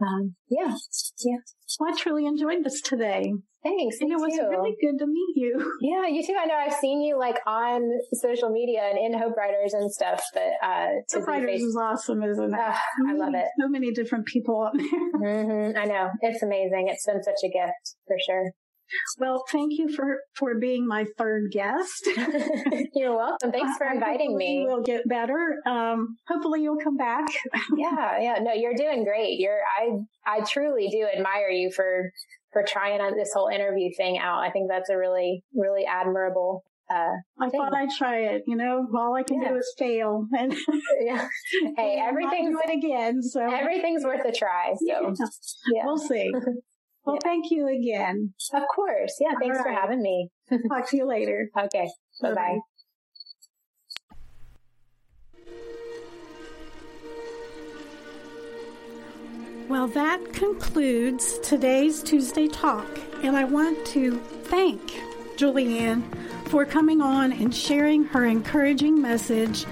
um, 0.00 0.36
yeah, 0.48 0.76
yeah. 1.24 1.38
Well, 1.80 1.92
I 1.92 1.96
truly 1.98 2.26
enjoyed 2.26 2.62
this 2.64 2.80
today. 2.80 3.32
Thanks. 3.64 3.96
And 4.00 4.12
it 4.12 4.16
was 4.16 4.36
too. 4.36 4.46
really 4.46 4.76
good 4.80 4.98
to 4.98 5.06
meet 5.06 5.36
you. 5.36 5.72
Yeah, 5.80 6.06
you 6.06 6.22
too. 6.24 6.36
I 6.38 6.44
know 6.44 6.54
I've 6.54 6.74
seen 6.74 7.00
you 7.00 7.18
like 7.18 7.40
on 7.46 7.80
social 8.12 8.50
media 8.50 8.82
and 8.82 8.98
in 8.98 9.14
Hope 9.18 9.34
Writers 9.36 9.72
and 9.72 9.90
stuff, 9.90 10.22
but, 10.34 10.52
uh, 10.62 10.88
Hope 11.12 11.26
Writers 11.26 11.62
is 11.62 11.74
awesome, 11.76 12.22
isn't 12.22 12.52
it? 12.52 12.60
Uh, 12.60 12.74
I 13.08 13.14
love 13.14 13.34
it. 13.34 13.46
So 13.58 13.68
many 13.68 13.90
different 13.92 14.26
people 14.26 14.60
up 14.62 14.74
there. 14.76 14.84
Mm-hmm. 15.24 15.78
I 15.78 15.84
know. 15.86 16.10
It's 16.20 16.42
amazing. 16.42 16.88
It's 16.88 17.06
been 17.06 17.22
such 17.22 17.40
a 17.44 17.48
gift 17.48 17.96
for 18.06 18.16
sure. 18.26 18.50
Well, 19.18 19.44
thank 19.50 19.72
you 19.78 19.94
for, 19.94 20.18
for 20.34 20.58
being 20.58 20.86
my 20.86 21.06
third 21.18 21.50
guest. 21.50 22.08
You're 22.94 23.16
welcome. 23.16 23.52
Thanks 23.52 23.76
for 23.76 23.86
inviting 23.86 24.36
me. 24.36 24.64
We'll 24.66 24.82
get 24.82 25.08
better. 25.08 25.56
Um, 25.66 26.16
hopefully 26.28 26.62
you'll 26.62 26.78
come 26.82 26.96
back. 26.96 27.26
yeah, 27.76 28.20
yeah. 28.20 28.38
No, 28.40 28.52
you're 28.52 28.74
doing 28.74 29.04
great. 29.04 29.38
You're, 29.38 29.60
I, 29.78 29.90
I 30.26 30.40
truly 30.44 30.88
do 30.90 31.06
admire 31.16 31.50
you 31.50 31.70
for, 31.70 32.10
for 32.52 32.64
trying 32.66 32.98
this 33.16 33.32
whole 33.34 33.48
interview 33.48 33.90
thing 33.96 34.18
out. 34.18 34.40
I 34.40 34.50
think 34.50 34.70
that's 34.70 34.90
a 34.90 34.96
really, 34.96 35.42
really 35.54 35.84
admirable 35.84 36.64
uh, 36.90 37.12
I 37.40 37.50
thing. 37.50 37.60
thought 37.60 37.74
I'd 37.74 37.90
try 37.96 38.18
it. 38.20 38.42
You 38.46 38.56
know, 38.56 38.86
all 38.94 39.14
I 39.14 39.22
can 39.22 39.40
yeah. 39.42 39.50
do 39.50 39.56
is 39.56 39.74
fail. 39.78 40.26
And 40.38 40.54
yeah, 41.00 41.28
hey, 41.76 42.02
everything's 42.02 42.56
it 42.64 42.76
again. 42.76 43.22
So 43.22 43.40
everything's 43.40 44.04
worth 44.04 44.24
a 44.24 44.32
try. 44.32 44.74
So 44.74 45.14
yeah. 45.18 45.26
yeah. 45.72 45.82
we'll 45.84 45.98
see. 45.98 46.30
Well, 47.04 47.16
yeah. 47.16 47.28
thank 47.28 47.50
you 47.50 47.68
again. 47.68 48.32
Of 48.52 48.62
course. 48.74 49.16
Yeah. 49.20 49.34
Thanks 49.38 49.58
right. 49.58 49.66
for 49.66 49.72
having 49.72 50.02
me. 50.02 50.30
Talk 50.68 50.88
to 50.90 50.96
you 50.96 51.06
later. 51.06 51.50
Okay. 51.56 51.88
Bye 52.22 52.34
bye. 52.34 52.58
Well, 59.68 59.88
that 59.88 60.32
concludes 60.32 61.38
today's 61.38 62.02
Tuesday 62.02 62.48
Talk, 62.48 62.86
and 63.22 63.34
I 63.34 63.44
want 63.44 63.84
to 63.88 64.18
thank 64.44 64.80
Julianne 65.36 66.02
for 66.48 66.64
coming 66.66 67.00
on 67.00 67.32
and 67.32 67.54
sharing 67.54 68.04
her 68.04 68.26
encouraging 68.26 69.00
message 69.00 69.64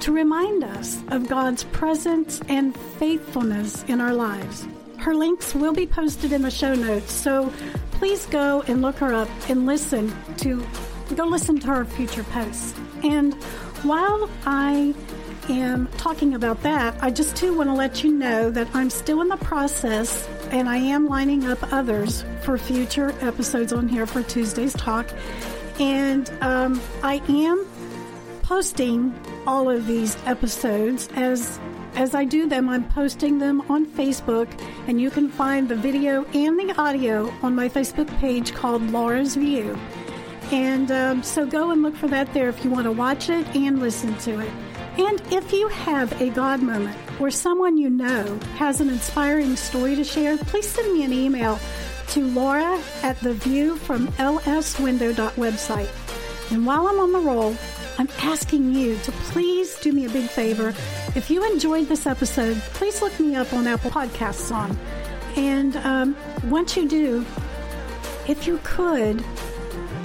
to 0.00 0.12
remind 0.12 0.62
us 0.62 1.02
of 1.08 1.28
God's 1.28 1.64
presence 1.64 2.40
and 2.48 2.76
faithfulness 2.98 3.82
in 3.88 4.00
our 4.00 4.14
lives. 4.14 4.66
Her 4.98 5.14
links 5.14 5.54
will 5.54 5.72
be 5.72 5.86
posted 5.86 6.32
in 6.32 6.42
the 6.42 6.50
show 6.50 6.74
notes, 6.74 7.12
so 7.12 7.52
please 7.92 8.26
go 8.26 8.62
and 8.62 8.82
look 8.82 8.96
her 8.96 9.12
up 9.12 9.28
and 9.48 9.66
listen 9.66 10.14
to 10.38 10.66
go 11.14 11.24
listen 11.24 11.58
to 11.60 11.66
her 11.68 11.84
future 11.84 12.24
posts. 12.24 12.74
And 13.04 13.34
while 13.84 14.28
I 14.44 14.94
am 15.48 15.86
talking 15.96 16.34
about 16.34 16.62
that, 16.62 16.96
I 17.02 17.10
just 17.10 17.36
too 17.36 17.56
want 17.56 17.68
to 17.68 17.74
let 17.74 18.02
you 18.02 18.12
know 18.12 18.50
that 18.50 18.68
I'm 18.74 18.90
still 18.90 19.20
in 19.20 19.28
the 19.28 19.36
process 19.36 20.28
and 20.50 20.68
I 20.68 20.76
am 20.76 21.06
lining 21.06 21.46
up 21.46 21.72
others 21.72 22.24
for 22.42 22.58
future 22.58 23.14
episodes 23.20 23.72
on 23.72 23.88
here 23.88 24.06
for 24.06 24.22
Tuesday's 24.22 24.72
talk. 24.74 25.08
And 25.78 26.30
um, 26.40 26.80
I 27.02 27.22
am 27.28 27.64
posting 28.42 29.14
all 29.46 29.70
of 29.70 29.86
these 29.86 30.16
episodes 30.24 31.08
as 31.14 31.60
as 31.96 32.14
I 32.14 32.24
do 32.24 32.46
them, 32.46 32.68
I'm 32.68 32.86
posting 32.90 33.38
them 33.38 33.62
on 33.70 33.86
Facebook, 33.86 34.48
and 34.86 35.00
you 35.00 35.10
can 35.10 35.30
find 35.30 35.68
the 35.68 35.74
video 35.74 36.24
and 36.26 36.58
the 36.58 36.74
audio 36.78 37.32
on 37.42 37.54
my 37.54 37.68
Facebook 37.68 38.06
page 38.18 38.52
called 38.52 38.90
Laura's 38.90 39.34
View. 39.34 39.78
And 40.52 40.92
um, 40.92 41.22
so 41.22 41.46
go 41.46 41.70
and 41.70 41.82
look 41.82 41.96
for 41.96 42.06
that 42.08 42.32
there 42.34 42.48
if 42.48 42.64
you 42.64 42.70
want 42.70 42.84
to 42.84 42.92
watch 42.92 43.30
it 43.30 43.46
and 43.56 43.80
listen 43.80 44.16
to 44.18 44.40
it. 44.40 44.52
And 44.98 45.20
if 45.32 45.52
you 45.52 45.68
have 45.68 46.20
a 46.20 46.30
God 46.30 46.62
moment 46.62 46.96
or 47.18 47.30
someone 47.30 47.76
you 47.76 47.90
know 47.90 48.38
has 48.56 48.80
an 48.80 48.88
inspiring 48.88 49.56
story 49.56 49.96
to 49.96 50.04
share, 50.04 50.36
please 50.36 50.68
send 50.68 50.92
me 50.92 51.02
an 51.02 51.12
email 51.12 51.58
to 52.08 52.26
laura 52.28 52.80
at 53.02 53.18
the 53.20 53.34
view 53.34 53.76
from 53.76 54.08
lswindow.website. 54.12 56.52
And 56.52 56.64
while 56.64 56.86
I'm 56.86 57.00
on 57.00 57.12
the 57.12 57.18
roll, 57.18 57.56
I'm 57.98 58.08
asking 58.18 58.74
you 58.74 58.98
to 58.98 59.12
please 59.12 59.78
do 59.80 59.92
me 59.92 60.04
a 60.04 60.10
big 60.10 60.28
favor. 60.28 60.74
If 61.14 61.30
you 61.30 61.50
enjoyed 61.50 61.88
this 61.88 62.06
episode, 62.06 62.56
please 62.74 63.00
look 63.00 63.18
me 63.18 63.36
up 63.36 63.52
on 63.52 63.66
Apple 63.66 63.90
Podcasts 63.90 64.54
on. 64.54 64.78
And 65.36 65.76
um, 65.78 66.16
once 66.44 66.76
you 66.76 66.88
do, 66.88 67.24
if 68.28 68.46
you 68.46 68.60
could, 68.64 69.24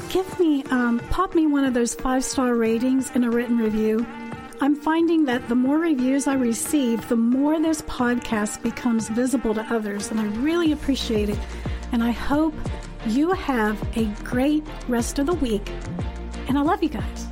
give 0.10 0.40
me, 0.40 0.64
um, 0.72 1.00
pop 1.10 1.36
me 1.36 1.48
one 1.48 1.66
of 1.66 1.74
those 1.74 1.94
five 1.96 2.24
star 2.24 2.56
ratings 2.56 3.12
and 3.14 3.26
a 3.26 3.30
written 3.30 3.58
review. 3.58 4.06
I'm 4.62 4.76
finding 4.76 5.26
that 5.26 5.50
the 5.50 5.56
more 5.56 5.80
reviews 5.80 6.28
I 6.28 6.36
receive, 6.36 7.10
the 7.10 7.16
more 7.16 7.60
this 7.60 7.82
podcast 7.82 8.62
becomes 8.62 9.10
visible 9.10 9.54
to 9.56 9.62
others, 9.74 10.12
and 10.12 10.20
I 10.20 10.26
really 10.38 10.72
appreciate 10.72 11.30
it. 11.30 11.40
And 11.92 12.04
I 12.04 12.12
hope 12.12 12.54
you 13.08 13.32
have 13.32 13.82
a 13.98 14.06
great 14.24 14.64
rest 14.88 15.18
of 15.18 15.26
the 15.26 15.34
week. 15.34 15.68
And 16.48 16.58
I 16.58 16.62
love 16.62 16.84
you 16.84 16.90
guys. 16.90 17.28